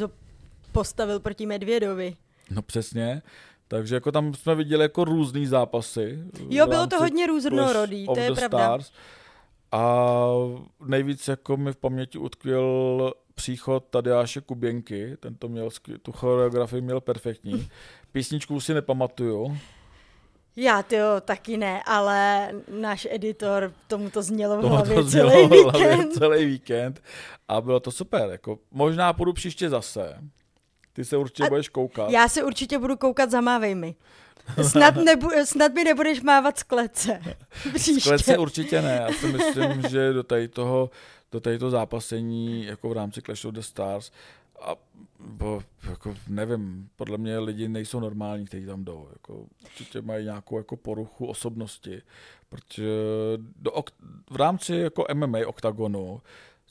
postavil 0.78 1.20
proti 1.20 1.46
Medvědovi. 1.46 2.16
No 2.50 2.62
přesně. 2.62 3.22
Takže 3.68 3.94
jako 3.94 4.12
tam 4.12 4.34
jsme 4.34 4.54
viděli 4.54 4.82
jako 4.82 5.04
různý 5.04 5.46
zápasy. 5.46 6.18
Jo, 6.48 6.66
bylo 6.66 6.86
to 6.86 6.98
hodně 6.98 7.26
různorodý, 7.26 8.06
to 8.06 8.20
je 8.20 8.32
pravda. 8.32 8.58
Stars. 8.58 8.92
A 9.72 10.24
nejvíc 10.86 11.28
jako 11.28 11.56
mi 11.56 11.72
v 11.72 11.76
paměti 11.76 12.18
utkvěl 12.18 13.12
příchod 13.34 13.84
Tadeáše 13.90 14.40
Kuběnky, 14.40 15.16
ten 15.20 15.34
to 15.34 15.48
měl, 15.48 15.68
tu 16.02 16.12
choreografii 16.12 16.82
měl 16.82 17.00
perfektní. 17.00 17.68
Písničku 18.12 18.60
si 18.60 18.74
nepamatuju, 18.74 19.58
já 20.60 20.82
to 20.82 20.96
taky 21.20 21.56
ne, 21.56 21.82
ale 21.82 22.50
náš 22.80 23.08
editor 23.10 23.72
tomu 23.86 24.10
to 24.10 24.22
znělo 24.22 24.62
v 24.62 24.64
hlavě 24.64 24.96
to 24.96 25.02
znělo 25.02 25.30
celý 25.30 25.48
víkend. 25.48 26.12
celý 26.12 26.44
víkend 26.44 27.02
a 27.48 27.60
bylo 27.60 27.80
to 27.80 27.90
super. 27.90 28.30
Jako, 28.30 28.58
možná 28.70 29.12
půjdu 29.12 29.32
příště 29.32 29.70
zase. 29.70 30.18
Ty 30.98 31.04
se 31.04 31.16
určitě 31.16 31.46
a 31.46 31.48
budeš 31.48 31.68
koukat. 31.68 32.10
Já 32.10 32.28
se 32.28 32.44
určitě 32.44 32.78
budu 32.78 32.96
koukat, 32.96 33.30
zamávej 33.30 33.74
mi. 33.74 33.94
Snad, 34.62 34.96
nebu, 35.04 35.30
snad 35.44 35.72
mi 35.72 35.84
nebudeš 35.84 36.22
mávat 36.22 36.58
z 36.58 36.62
klece. 36.62 37.20
Příště. 37.74 38.00
Z 38.00 38.02
klece 38.02 38.38
určitě 38.38 38.82
ne. 38.82 39.06
Já 39.06 39.12
si 39.12 39.26
myslím, 39.26 39.82
že 39.88 40.12
do 40.12 40.22
tady 40.22 40.48
toho, 40.48 40.90
do 41.32 41.40
tady 41.40 41.58
toho 41.58 41.70
zápasení 41.70 42.64
jako 42.64 42.88
v 42.88 42.92
rámci 42.92 43.22
Clash 43.22 43.44
of 43.44 43.54
the 43.54 43.60
Stars 43.60 44.10
a 44.62 44.74
bo, 45.20 45.62
jako, 45.90 46.16
nevím, 46.28 46.88
podle 46.96 47.18
mě 47.18 47.38
lidi 47.38 47.68
nejsou 47.68 48.00
normální, 48.00 48.46
kteří 48.46 48.66
tam 48.66 48.84
jdou. 48.84 49.08
Jako, 49.12 49.46
určitě 49.64 50.02
mají 50.02 50.24
nějakou 50.24 50.58
jako 50.58 50.76
poruchu 50.76 51.26
osobnosti, 51.26 52.02
protože 52.48 52.92
do, 53.56 53.70
v 54.30 54.36
rámci 54.36 54.74
jako 54.76 55.04
MMA 55.14 55.38
oktagonu 55.46 56.20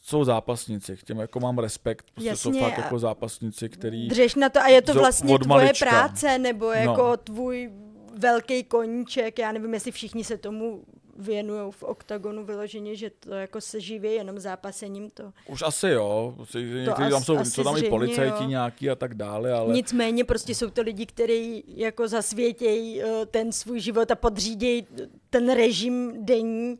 jsou 0.07 0.23
zápasníci, 0.23 0.97
k 0.97 1.03
těm 1.03 1.19
jako 1.19 1.39
mám 1.39 1.57
respekt, 1.57 2.05
prostě 2.13 2.29
Jasně, 2.29 2.53
jsou 2.53 2.59
fakt 2.59 2.77
jako 2.77 2.99
zápasníci, 2.99 3.69
který... 3.69 4.07
Dřeš 4.07 4.35
na 4.35 4.49
to 4.49 4.59
a 4.59 4.67
je 4.67 4.81
to 4.81 4.93
vlastně 4.93 5.39
tvoje 5.39 5.71
práce, 5.79 6.37
nebo 6.37 6.71
jako 6.71 7.07
no. 7.07 7.17
tvůj 7.17 7.71
velký 8.17 8.63
koníček, 8.63 9.39
já 9.39 9.51
nevím, 9.51 9.73
jestli 9.73 9.91
všichni 9.91 10.23
se 10.23 10.37
tomu 10.37 10.83
věnují 11.17 11.71
v 11.71 11.83
oktagonu 11.83 12.45
vyloženě, 12.45 12.95
že 12.95 13.09
to 13.09 13.33
jako 13.33 13.61
se 13.61 13.79
živí 13.79 14.13
jenom 14.13 14.39
zápasením 14.39 15.09
to. 15.09 15.33
Už 15.47 15.61
asi 15.61 15.87
jo, 15.87 16.35
někteří 16.83 17.09
tam 17.09 17.23
jsou, 17.23 17.45
jsou 17.45 17.63
tam 17.63 17.77
i 17.77 17.83
policajti 17.83 18.43
jo. 18.43 18.49
nějaký 18.49 18.89
a 18.89 18.95
tak 18.95 19.13
dále, 19.13 19.53
ale... 19.53 19.73
Nicméně 19.73 20.23
prostě 20.23 20.55
jsou 20.55 20.69
to 20.69 20.81
lidi, 20.81 21.05
kteří 21.05 21.63
jako 21.67 22.07
zasvětějí 22.07 23.01
eh, 23.01 23.25
ten 23.25 23.51
svůj 23.51 23.79
život 23.79 24.11
a 24.11 24.15
podřídějí 24.15 24.87
ten 25.29 25.53
režim 25.53 26.25
denní 26.25 26.79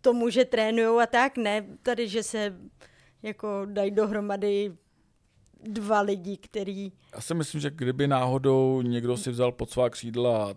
tomu, 0.00 0.30
že 0.30 0.44
trénují 0.44 1.02
a 1.02 1.06
tak, 1.06 1.36
ne 1.36 1.66
tady, 1.82 2.08
že 2.08 2.22
se 2.22 2.56
jako 3.22 3.66
dají 3.66 3.90
dohromady 3.90 4.72
dva 5.62 6.00
lidi, 6.00 6.36
který... 6.36 6.92
Já 7.14 7.20
si 7.20 7.34
myslím, 7.34 7.60
že 7.60 7.70
kdyby 7.70 8.08
náhodou 8.08 8.82
někdo 8.82 9.16
si 9.16 9.30
vzal 9.30 9.52
pod 9.52 9.70
svá 9.70 9.90
křídla 9.90 10.54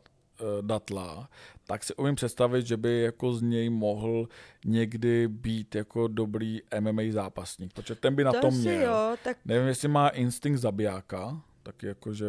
Datla, 0.61 1.29
tak 1.67 1.83
si 1.83 1.95
umím 1.95 2.15
představit, 2.15 2.67
že 2.67 2.77
by 2.77 3.01
jako 3.01 3.33
z 3.33 3.41
něj 3.41 3.69
mohl 3.69 4.27
někdy 4.65 5.27
být 5.27 5.75
jako 5.75 6.07
dobrý 6.07 6.59
MMA 6.79 7.01
zápasník, 7.11 7.73
protože 7.73 7.95
ten 7.95 8.15
by 8.15 8.23
na 8.23 8.31
to 8.31 8.39
tom 8.39 8.57
měl. 8.57 8.81
jo, 8.81 9.15
tak 9.23 9.37
Nevím, 9.45 9.67
jestli 9.67 9.87
má 9.87 10.09
instinkt 10.09 10.59
zabijáka, 10.59 11.41
taky 11.63 11.87
jako, 11.87 12.13
že 12.13 12.25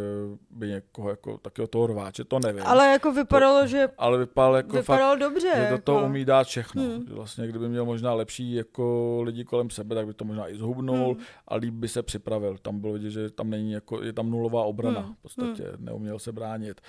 by 0.50 0.68
někoho 0.68 1.10
jako 1.10 1.38
takového 1.38 1.68
toho 1.68 1.86
rváče, 1.86 2.24
to 2.24 2.38
nevím. 2.38 2.62
ale 2.66 2.86
jako 2.92 3.12
vypadalo, 3.12 3.66
že 3.66 3.88
ale 3.98 4.18
vypadal 4.18 4.56
jako 4.56 4.68
fakt, 4.68 4.76
vypadal 4.82 5.16
dobře. 5.16 5.52
že 5.56 5.62
jako. 5.62 5.78
toho 5.78 6.04
umí 6.06 6.24
dát 6.24 6.46
všechno. 6.46 6.82
Hmm. 6.82 7.06
Že 7.08 7.14
vlastně, 7.14 7.46
kdyby 7.48 7.68
měl 7.68 7.84
možná 7.84 8.14
lepší 8.14 8.54
jako 8.54 9.18
lidi 9.24 9.44
kolem 9.44 9.70
sebe, 9.70 9.94
tak 9.94 10.06
by 10.06 10.14
to 10.14 10.24
možná 10.24 10.48
i 10.50 10.56
zhubnul 10.56 11.14
Hmm. 11.14 11.24
a 11.48 11.56
líp 11.56 11.74
by 11.74 11.88
se 11.88 12.02
připravil. 12.02 12.58
Tam 12.62 12.80
bylo 12.80 12.92
vidět, 12.92 13.10
že 13.10 13.30
tam 13.30 13.50
není 13.50 13.72
jako, 13.72 14.02
je 14.02 14.12
tam 14.12 14.30
nulová 14.30 14.62
obrana 14.64 15.00
Hmm. 15.00 15.14
v 15.14 15.22
podstatě, 15.22 15.64
neuměl 15.78 16.18
se 16.18 16.32
bránit. 16.32 16.80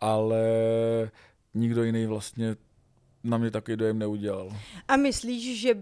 Ale 0.00 0.38
nikdo 1.54 1.82
jiný 1.84 2.06
vlastně 2.06 2.56
na 3.24 3.38
mě 3.38 3.50
takový 3.50 3.76
dojem 3.76 3.98
neudělal. 3.98 4.50
A 4.88 4.96
myslíš, 4.96 5.60
že 5.60 5.74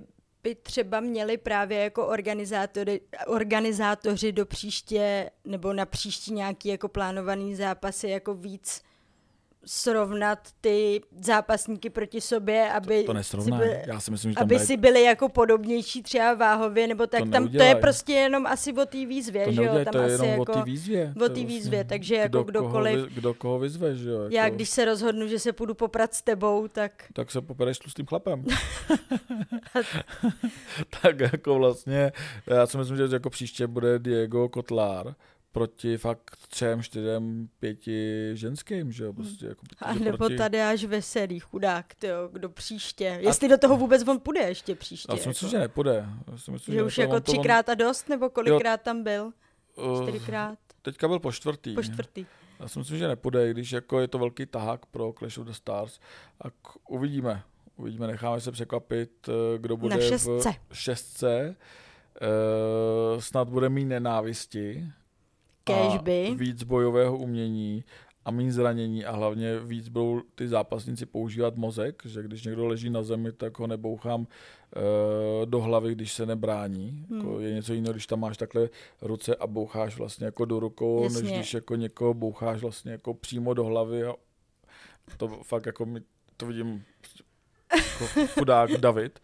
by 0.42 0.54
třeba 0.54 1.00
měli 1.00 1.38
právě 1.38 1.78
jako 1.78 2.06
organizátory, 2.06 3.00
organizátoři 3.26 4.32
do 4.32 4.46
příště 4.46 5.30
nebo 5.44 5.72
na 5.72 5.86
příští 5.86 6.32
nějaký 6.32 6.68
jako 6.68 6.88
plánovaný 6.88 7.54
zápasy 7.54 8.08
jako 8.08 8.34
víc 8.34 8.82
srovnat 9.66 10.38
ty 10.60 11.00
zápasníky 11.20 11.90
proti 11.90 12.20
sobě, 12.20 12.72
aby, 12.72 13.02
To 13.04 13.12
si, 13.12 13.16
nesrovná. 13.16 13.58
byli, 13.58 13.82
Já 13.86 14.00
si 14.00 14.10
myslím, 14.10 14.30
že 14.30 14.34
tam 14.34 14.42
aby 14.42 14.54
dají- 14.54 14.66
si 14.66 14.76
byli 14.76 15.02
jako 15.02 15.28
podobnější 15.28 16.02
třeba 16.02 16.34
váhově, 16.34 16.86
nebo 16.86 17.06
tak 17.06 17.22
tam 17.32 17.48
to 17.48 17.62
je 17.62 17.74
prostě 17.74 18.12
jenom 18.12 18.46
asi 18.46 18.72
o 18.72 18.86
té 18.86 19.06
výzvě, 19.06 19.44
to 19.44 19.52
že 19.52 19.62
jo, 19.62 19.72
tam 19.84 19.92
to 19.92 19.98
je 19.98 20.04
asi 20.04 20.12
jenom 20.14 20.28
jako 20.28 20.42
o 20.42 20.54
té 20.54 20.62
výzvě. 20.62 21.12
o 21.16 21.18
To 21.18 21.28
té 21.28 21.44
výzvě, 21.44 21.84
takže 21.84 22.14
jako 22.14 22.28
kdo 22.28 22.42
kdokoliv, 22.44 22.94
Koho, 22.96 23.06
vy- 23.06 23.14
kdo 23.14 23.34
koho 23.34 23.58
vyzve, 23.58 23.96
že 23.96 24.10
jo. 24.10 24.22
Jako, 24.22 24.34
já 24.34 24.48
když 24.48 24.68
se 24.68 24.84
rozhodnu, 24.84 25.28
že 25.28 25.38
se 25.38 25.52
půjdu 25.52 25.74
poprat 25.74 26.14
s 26.14 26.22
tebou, 26.22 26.68
tak 26.68 26.92
tak 27.12 27.30
se 27.30 27.40
popereš 27.40 27.76
s 27.76 27.80
tlustým 27.80 28.06
chlapem. 28.06 28.44
tak 31.02 31.20
jako 31.20 31.54
vlastně, 31.54 32.12
já 32.46 32.66
si 32.66 32.78
myslím, 32.78 32.96
že 32.96 33.02
jako 33.12 33.30
příště 33.30 33.66
bude 33.66 33.98
Diego 33.98 34.48
Kotlár 34.48 35.14
proti 35.52 35.96
fakt 35.98 36.36
třem, 36.48 36.82
čtyřem, 36.82 37.48
pěti 37.60 38.30
ženským, 38.34 38.92
že 38.92 39.04
jo, 39.04 39.12
prostě 39.12 39.46
jako 39.46 39.62
a 39.78 39.94
nebo 39.94 40.16
proti, 40.16 40.36
tady 40.36 40.60
až 40.62 40.84
veselý 40.84 41.40
chudák, 41.40 41.94
tyjo, 41.94 42.28
kdo 42.32 42.48
příště. 42.48 43.04
Jestli 43.20 43.48
do 43.48 43.58
toho 43.58 43.76
vůbec 43.76 44.08
on 44.08 44.20
půjde 44.20 44.40
ještě 44.40 44.74
příště. 44.74 45.12
Já 45.12 45.16
si 45.18 45.28
myslím, 45.28 45.46
jako. 45.46 45.56
že 45.56 45.58
nepůjde. 45.58 46.06
Já 46.32 46.38
si 46.38 46.50
myslím, 46.50 46.74
že 46.74 46.82
už 46.82 46.96
nepůjde. 46.98 47.02
jako 47.14 47.20
to- 47.20 47.32
on- 47.32 47.36
třikrát 47.38 47.68
a 47.68 47.74
dost, 47.74 48.08
nebo 48.08 48.30
kolikrát 48.30 48.82
tam 48.82 49.02
byl? 49.02 49.32
uh, 49.76 50.02
Čtyřikrát? 50.02 50.58
Teďka 50.82 51.08
byl 51.08 51.18
po 51.18 51.32
čtvrtý. 51.32 51.74
Po 51.74 51.82
čtvrtý. 51.82 52.26
Já 52.60 52.68
si 52.68 52.78
myslím, 52.78 52.98
že 52.98 53.08
nepůjde, 53.08 53.48
i 53.48 53.50
když 53.50 53.72
jako 53.72 54.00
je 54.00 54.08
to 54.08 54.18
velký 54.18 54.46
tahák 54.46 54.86
pro 54.86 55.12
Clash 55.18 55.38
of 55.38 55.46
the 55.46 55.52
Stars. 55.52 56.00
A 56.40 56.50
k- 56.50 56.90
uvidíme. 56.90 57.42
Uvidíme, 57.76 58.06
necháme 58.06 58.40
se 58.40 58.52
překvapit, 58.52 59.28
eh, 59.28 59.58
kdo 59.58 59.76
bude 59.76 59.94
Na 59.96 60.00
šestce. 60.02 60.52
v 60.68 60.76
šestce. 60.78 61.56
Uh, 63.14 63.20
snad 63.20 63.48
bude 63.48 63.68
mít 63.68 63.84
nenávisti. 63.84 64.86
Kéž 65.64 65.76
a 65.76 66.34
víc 66.34 66.62
bojového 66.62 67.18
umění 67.18 67.84
a 68.24 68.30
méně 68.30 68.52
zranění 68.52 69.04
a 69.04 69.12
hlavně 69.12 69.58
víc 69.60 69.88
budou 69.88 70.20
ty 70.34 70.48
zápasníci 70.48 71.06
používat 71.06 71.56
mozek, 71.56 72.02
že 72.04 72.22
když 72.22 72.44
někdo 72.44 72.66
leží 72.66 72.90
na 72.90 73.02
zemi, 73.02 73.32
tak 73.32 73.58
ho 73.58 73.66
nebouchám 73.66 74.20
uh, 74.20 74.26
do 75.44 75.60
hlavy, 75.60 75.94
když 75.94 76.12
se 76.12 76.26
nebrání. 76.26 77.06
Hmm. 77.10 77.18
Jako 77.18 77.40
je 77.40 77.54
něco 77.54 77.72
jiného, 77.72 77.92
když 77.92 78.06
tam 78.06 78.20
máš 78.20 78.36
takhle 78.36 78.68
ruce 79.02 79.36
a 79.36 79.46
boucháš 79.46 79.96
vlastně 79.96 80.26
jako 80.26 80.44
do 80.44 80.60
rukou, 80.60 81.04
Jasně. 81.04 81.22
než 81.22 81.32
když 81.32 81.54
jako 81.54 81.76
někoho 81.76 82.14
boucháš 82.14 82.60
vlastně 82.60 82.92
jako 82.92 83.14
přímo 83.14 83.54
do 83.54 83.64
hlavy 83.64 84.04
a 84.04 84.14
to 85.16 85.28
fakt 85.28 85.66
jako 85.66 85.86
mi, 85.86 86.00
to 86.36 86.46
vidím 86.46 86.84
jako 87.76 88.26
chudák 88.26 88.70
David. 88.70 89.20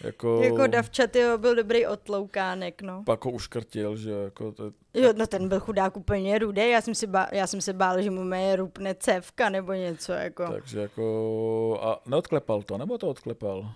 Jako, 0.00 0.42
Jako 0.42 0.66
Davčat, 0.66 1.16
jo, 1.16 1.38
byl 1.38 1.54
dobrý 1.54 1.86
otloukánek, 1.86 2.82
no. 2.82 3.02
pak 3.06 3.24
ho 3.24 3.30
uškrtil, 3.30 3.96
že 3.96 4.10
jako 4.10 4.52
to, 4.52 4.72
Jo, 4.94 5.12
no 5.16 5.26
ten 5.26 5.48
byl 5.48 5.60
chudák 5.60 5.96
úplně 5.96 6.38
rudý, 6.38 6.70
já 6.70 6.80
jsem, 6.80 6.94
si 6.94 7.06
bá, 7.06 7.28
já 7.32 7.46
jsem 7.46 7.60
se 7.60 7.72
bál, 7.72 8.02
že 8.02 8.10
mu 8.10 8.24
mě 8.24 8.56
rupne 8.56 8.94
cévka 8.94 9.48
nebo 9.48 9.72
něco, 9.72 10.12
jako. 10.12 10.44
Takže 10.52 10.80
jako, 10.80 11.78
a 11.82 12.02
neodklepal 12.06 12.62
to, 12.62 12.78
nebo 12.78 12.98
to 12.98 13.08
odklepal? 13.08 13.72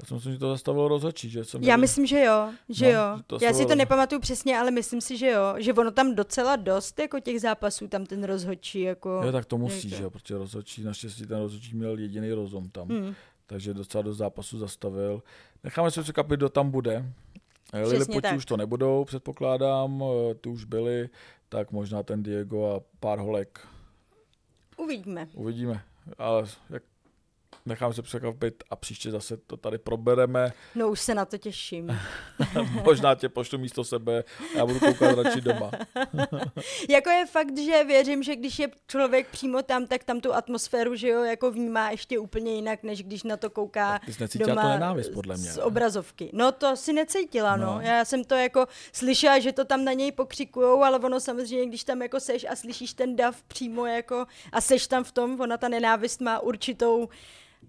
Já 0.00 0.06
si 0.06 0.14
myslím, 0.14 0.32
že 0.32 0.38
to 0.38 0.48
zastavilo 0.50 0.88
rozhodčí, 0.88 1.30
že 1.30 1.44
jsem 1.44 1.62
Já 1.62 1.76
myslím, 1.76 2.06
že 2.06 2.24
jo, 2.24 2.48
že 2.68 2.84
No, 2.86 2.92
jo. 2.92 3.18
to 3.26 3.38
Já 3.42 3.52
si 3.52 3.66
to 3.66 3.74
nepamatuju 3.74 4.20
přesně, 4.20 4.58
ale 4.58 4.70
myslím 4.70 5.00
si, 5.00 5.16
že 5.16 5.30
jo. 5.30 5.54
Že 5.58 5.72
ono 5.72 5.90
tam 5.90 6.14
docela 6.14 6.56
dost 6.56 6.98
jako 6.98 7.20
těch 7.20 7.40
zápasů, 7.40 7.88
tam 7.88 8.06
ten 8.06 8.24
rozhodčí, 8.24 8.80
jako... 8.80 9.20
Jo, 9.24 9.32
tak 9.32 9.44
to 9.44 9.58
musí, 9.58 9.88
že 9.88 10.02
jo, 10.02 10.10
protože 10.10 10.38
rozhodčí, 10.38 10.82
naštěstí 10.84 11.26
ten 11.26 11.38
rozhodčí 11.38 11.76
měl 11.76 11.98
jediný 11.98 12.32
rozum 12.32 12.68
tam, 12.68 12.88
Hmm. 12.88 13.14
Takže 13.46 13.74
docela 13.74 14.02
do 14.02 14.14
zápasu 14.14 14.58
zastavil. 14.58 15.22
Necháme 15.64 15.90
se 15.90 16.02
překvapit, 16.02 16.36
kdo 16.36 16.48
tam 16.48 16.70
bude. 16.70 17.12
Eh, 17.72 18.20
tak. 18.22 18.36
už 18.36 18.44
to 18.44 18.56
nebudou, 18.56 19.04
předpokládám, 19.04 20.04
eh, 20.04 20.34
ty 20.34 20.48
už 20.48 20.64
byli, 20.64 21.08
tak 21.48 21.72
možná 21.72 22.02
ten 22.02 22.22
Diego 22.22 22.74
a 22.74 22.80
pár 23.00 23.18
holek. 23.18 23.68
Uvidíme. 24.76 25.28
Uvidíme, 25.34 25.82
ale 26.18 26.44
jak 26.70 26.82
necháme 27.66 27.94
se 27.94 28.02
překvapit 28.02 28.64
a 28.70 28.76
příště 28.76 29.10
zase 29.10 29.36
to 29.36 29.56
tady 29.56 29.78
probereme. 29.78 30.52
No 30.74 30.88
už 30.88 31.00
se 31.00 31.14
na 31.14 31.24
to 31.24 31.38
těším. 31.38 31.98
Možná 32.84 33.14
tě 33.14 33.28
pošlu 33.28 33.58
místo 33.58 33.84
sebe, 33.84 34.24
já 34.56 34.66
budu 34.66 34.80
koukat 34.80 35.18
radši 35.18 35.40
doma. 35.40 35.70
jako 36.88 37.10
je 37.10 37.26
fakt, 37.26 37.58
že 37.58 37.84
věřím, 37.84 38.22
že 38.22 38.36
když 38.36 38.58
je 38.58 38.68
člověk 38.86 39.28
přímo 39.28 39.62
tam, 39.62 39.86
tak 39.86 40.04
tam 40.04 40.20
tu 40.20 40.34
atmosféru, 40.34 40.94
že 40.94 41.08
jo, 41.08 41.22
jako 41.22 41.50
vnímá 41.50 41.90
ještě 41.90 42.18
úplně 42.18 42.54
jinak, 42.54 42.82
než 42.82 43.02
když 43.02 43.22
na 43.22 43.36
to 43.36 43.50
kouká 43.50 44.00
Ty 44.06 44.12
jsi 44.12 44.38
doma 44.38 44.62
to 44.62 44.68
nenávist, 44.68 45.12
podle 45.12 45.36
mě. 45.36 45.50
z 45.52 45.56
ne? 45.56 45.62
obrazovky. 45.62 46.30
No 46.32 46.52
to 46.52 46.76
si 46.76 46.92
necítila, 46.92 47.56
no. 47.56 47.66
No. 47.66 47.80
Já 47.80 48.04
jsem 48.04 48.24
to 48.24 48.34
jako 48.34 48.66
slyšela, 48.92 49.38
že 49.38 49.52
to 49.52 49.64
tam 49.64 49.84
na 49.84 49.92
něj 49.92 50.12
pokřikujou, 50.12 50.82
ale 50.82 50.98
ono 50.98 51.20
samozřejmě, 51.20 51.66
když 51.66 51.84
tam 51.84 52.02
jako 52.02 52.20
seš 52.20 52.46
a 52.50 52.56
slyšíš 52.56 52.94
ten 52.94 53.16
dav 53.16 53.42
přímo 53.42 53.86
jako 53.86 54.26
a 54.52 54.60
seš 54.60 54.86
tam 54.86 55.04
v 55.04 55.12
tom, 55.12 55.40
ona 55.40 55.56
ta 55.56 55.68
nenávist 55.68 56.20
má 56.20 56.40
určitou 56.40 57.08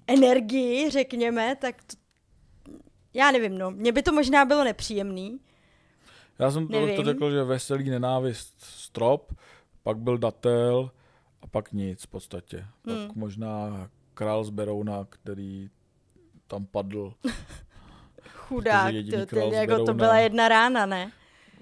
energii, 0.08 0.89
řekněme, 0.89 1.56
tak 1.56 1.84
to, 1.84 1.96
já 3.13 3.32
nevím, 3.32 3.58
no. 3.58 3.72
Mně 3.72 3.91
by 3.91 4.04
to 4.04 4.12
možná 4.13 4.46
bylo 4.46 4.63
nepříjemný. 4.63 5.39
Já 6.39 6.52
jsem 6.52 6.67
to, 6.67 6.74
to 6.74 6.86
Nevím. 6.86 7.06
řekl, 7.06 7.32
že 7.32 7.43
veselý 7.43 7.89
nenávist 7.89 8.56
strop, 8.60 9.34
pak 9.84 9.98
byl 9.98 10.17
datel 10.17 10.91
a 11.41 11.48
pak 11.48 11.74
nic 11.74 12.04
v 12.04 12.08
podstatě. 12.08 12.65
Pak 12.82 12.93
Hmm. 12.93 13.12
možná 13.15 13.89
král 14.13 14.43
z 14.43 14.50
Berouna, 14.50 15.06
který 15.10 15.70
tam 16.48 16.65
padl. 16.65 17.13
Chudák, 18.34 18.93
to, 19.12 19.26
ten, 19.26 19.54
jako 19.54 19.86
to 19.86 19.93
byla 19.93 20.17
jedna 20.17 20.48
rána, 20.48 20.86
ne? 20.86 21.12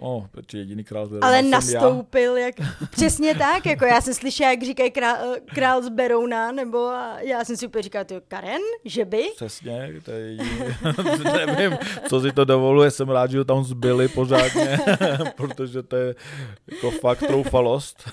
No, 0.01 0.27
protože 0.31 0.57
jediný 0.57 0.83
král 0.83 1.07
z 1.07 1.19
Ale 1.21 1.41
nastoupil, 1.41 2.37
jak... 2.37 2.55
Přesně 2.91 3.35
tak, 3.35 3.65
jako 3.65 3.85
já 3.85 4.01
jsem 4.01 4.13
slyšela, 4.13 4.49
jak 4.49 4.63
říkají 4.63 4.91
král, 4.91 5.17
král 5.45 5.81
z 5.81 5.89
Berouna, 5.89 6.51
nebo 6.51 6.77
a 6.87 7.19
já 7.19 7.45
jsem 7.45 7.57
si 7.57 7.67
úplně 7.67 7.81
říkala, 7.81 8.03
to 8.03 8.15
Karen, 8.27 8.61
že 8.85 9.05
by? 9.05 9.21
já. 9.21 9.33
Přesně, 9.35 9.93
to 10.05 10.11
je 10.11 10.19
jediný. 10.19 10.59
Nevím, 11.45 11.77
co 12.09 12.21
si 12.21 12.31
to 12.31 12.45
dovoluje, 12.45 12.91
jsem 12.91 13.09
rád, 13.09 13.31
že 13.31 13.37
ho 13.37 13.43
tam 13.43 13.63
zbyli 13.63 14.07
pořádně, 14.07 14.79
protože 15.35 15.83
to 15.83 15.95
je 15.95 16.15
jako 16.71 16.91
fakt 16.91 17.19
troufalost. 17.19 18.09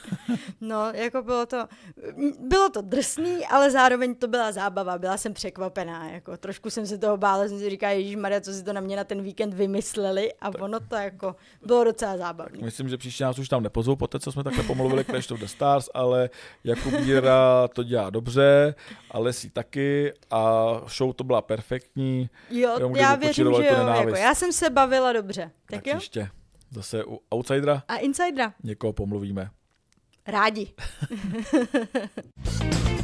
No, 0.60 0.90
jako 0.94 1.22
bylo 1.22 1.46
to, 1.46 1.64
bylo 2.40 2.68
to 2.70 2.82
drsný, 2.82 3.46
ale 3.46 3.70
zároveň 3.70 4.14
to 4.14 4.28
byla 4.28 4.52
zábava, 4.52 4.98
byla 4.98 5.16
jsem 5.16 5.34
překvapená, 5.34 6.10
jako 6.10 6.36
trošku 6.36 6.70
jsem 6.70 6.86
se 6.86 6.98
toho 6.98 7.16
bála, 7.16 7.48
jsem 7.48 7.58
si 7.58 7.70
říkala, 7.70 7.92
Ježíš 7.92 8.16
Maria, 8.16 8.40
co 8.40 8.52
si 8.52 8.64
to 8.64 8.72
na 8.72 8.80
mě 8.80 8.96
na 8.96 9.04
ten 9.04 9.22
víkend 9.22 9.54
vymysleli 9.54 10.32
a 10.40 10.48
ono 10.60 10.80
to 10.80 10.96
jako 10.96 11.36
bylo 11.72 11.84
docela 11.84 12.16
zábavné. 12.16 12.58
Myslím, 12.62 12.88
že 12.88 12.96
příště 12.96 13.24
nás 13.24 13.38
už 13.38 13.48
tam 13.48 13.62
nepozvou, 13.62 13.96
po 13.96 14.06
té, 14.06 14.20
co 14.20 14.32
jsme 14.32 14.44
takhle 14.44 14.64
pomluvili 14.64 15.04
Clash 15.04 15.30
of 15.30 15.40
the 15.40 15.46
Stars, 15.46 15.88
ale 15.94 16.30
Jakub 16.64 16.94
Díra 17.00 17.68
to 17.68 17.82
dělá 17.82 18.10
dobře, 18.10 18.74
a 19.10 19.18
Lesí 19.18 19.50
taky 19.50 20.12
a 20.30 20.72
show 20.96 21.12
to 21.12 21.24
byla 21.24 21.42
perfektní. 21.42 22.30
Jo, 22.50 22.70
Jenom 22.74 22.96
já 22.96 23.14
věřím, 23.14 23.44
že 23.44 23.50
jo, 23.66 23.72
jako 23.94 24.16
já 24.16 24.34
jsem 24.34 24.52
se 24.52 24.70
bavila 24.70 25.12
dobře. 25.12 25.42
Tak, 25.42 25.52
Tak 25.76 25.86
jo? 25.86 25.96
příště 25.96 26.28
zase 26.70 27.04
u 27.04 27.20
Outsidera 27.30 27.82
A 27.88 27.96
Insidera. 27.96 28.54
někoho 28.64 28.92
pomluvíme. 28.92 29.50
Rádi. 30.26 30.72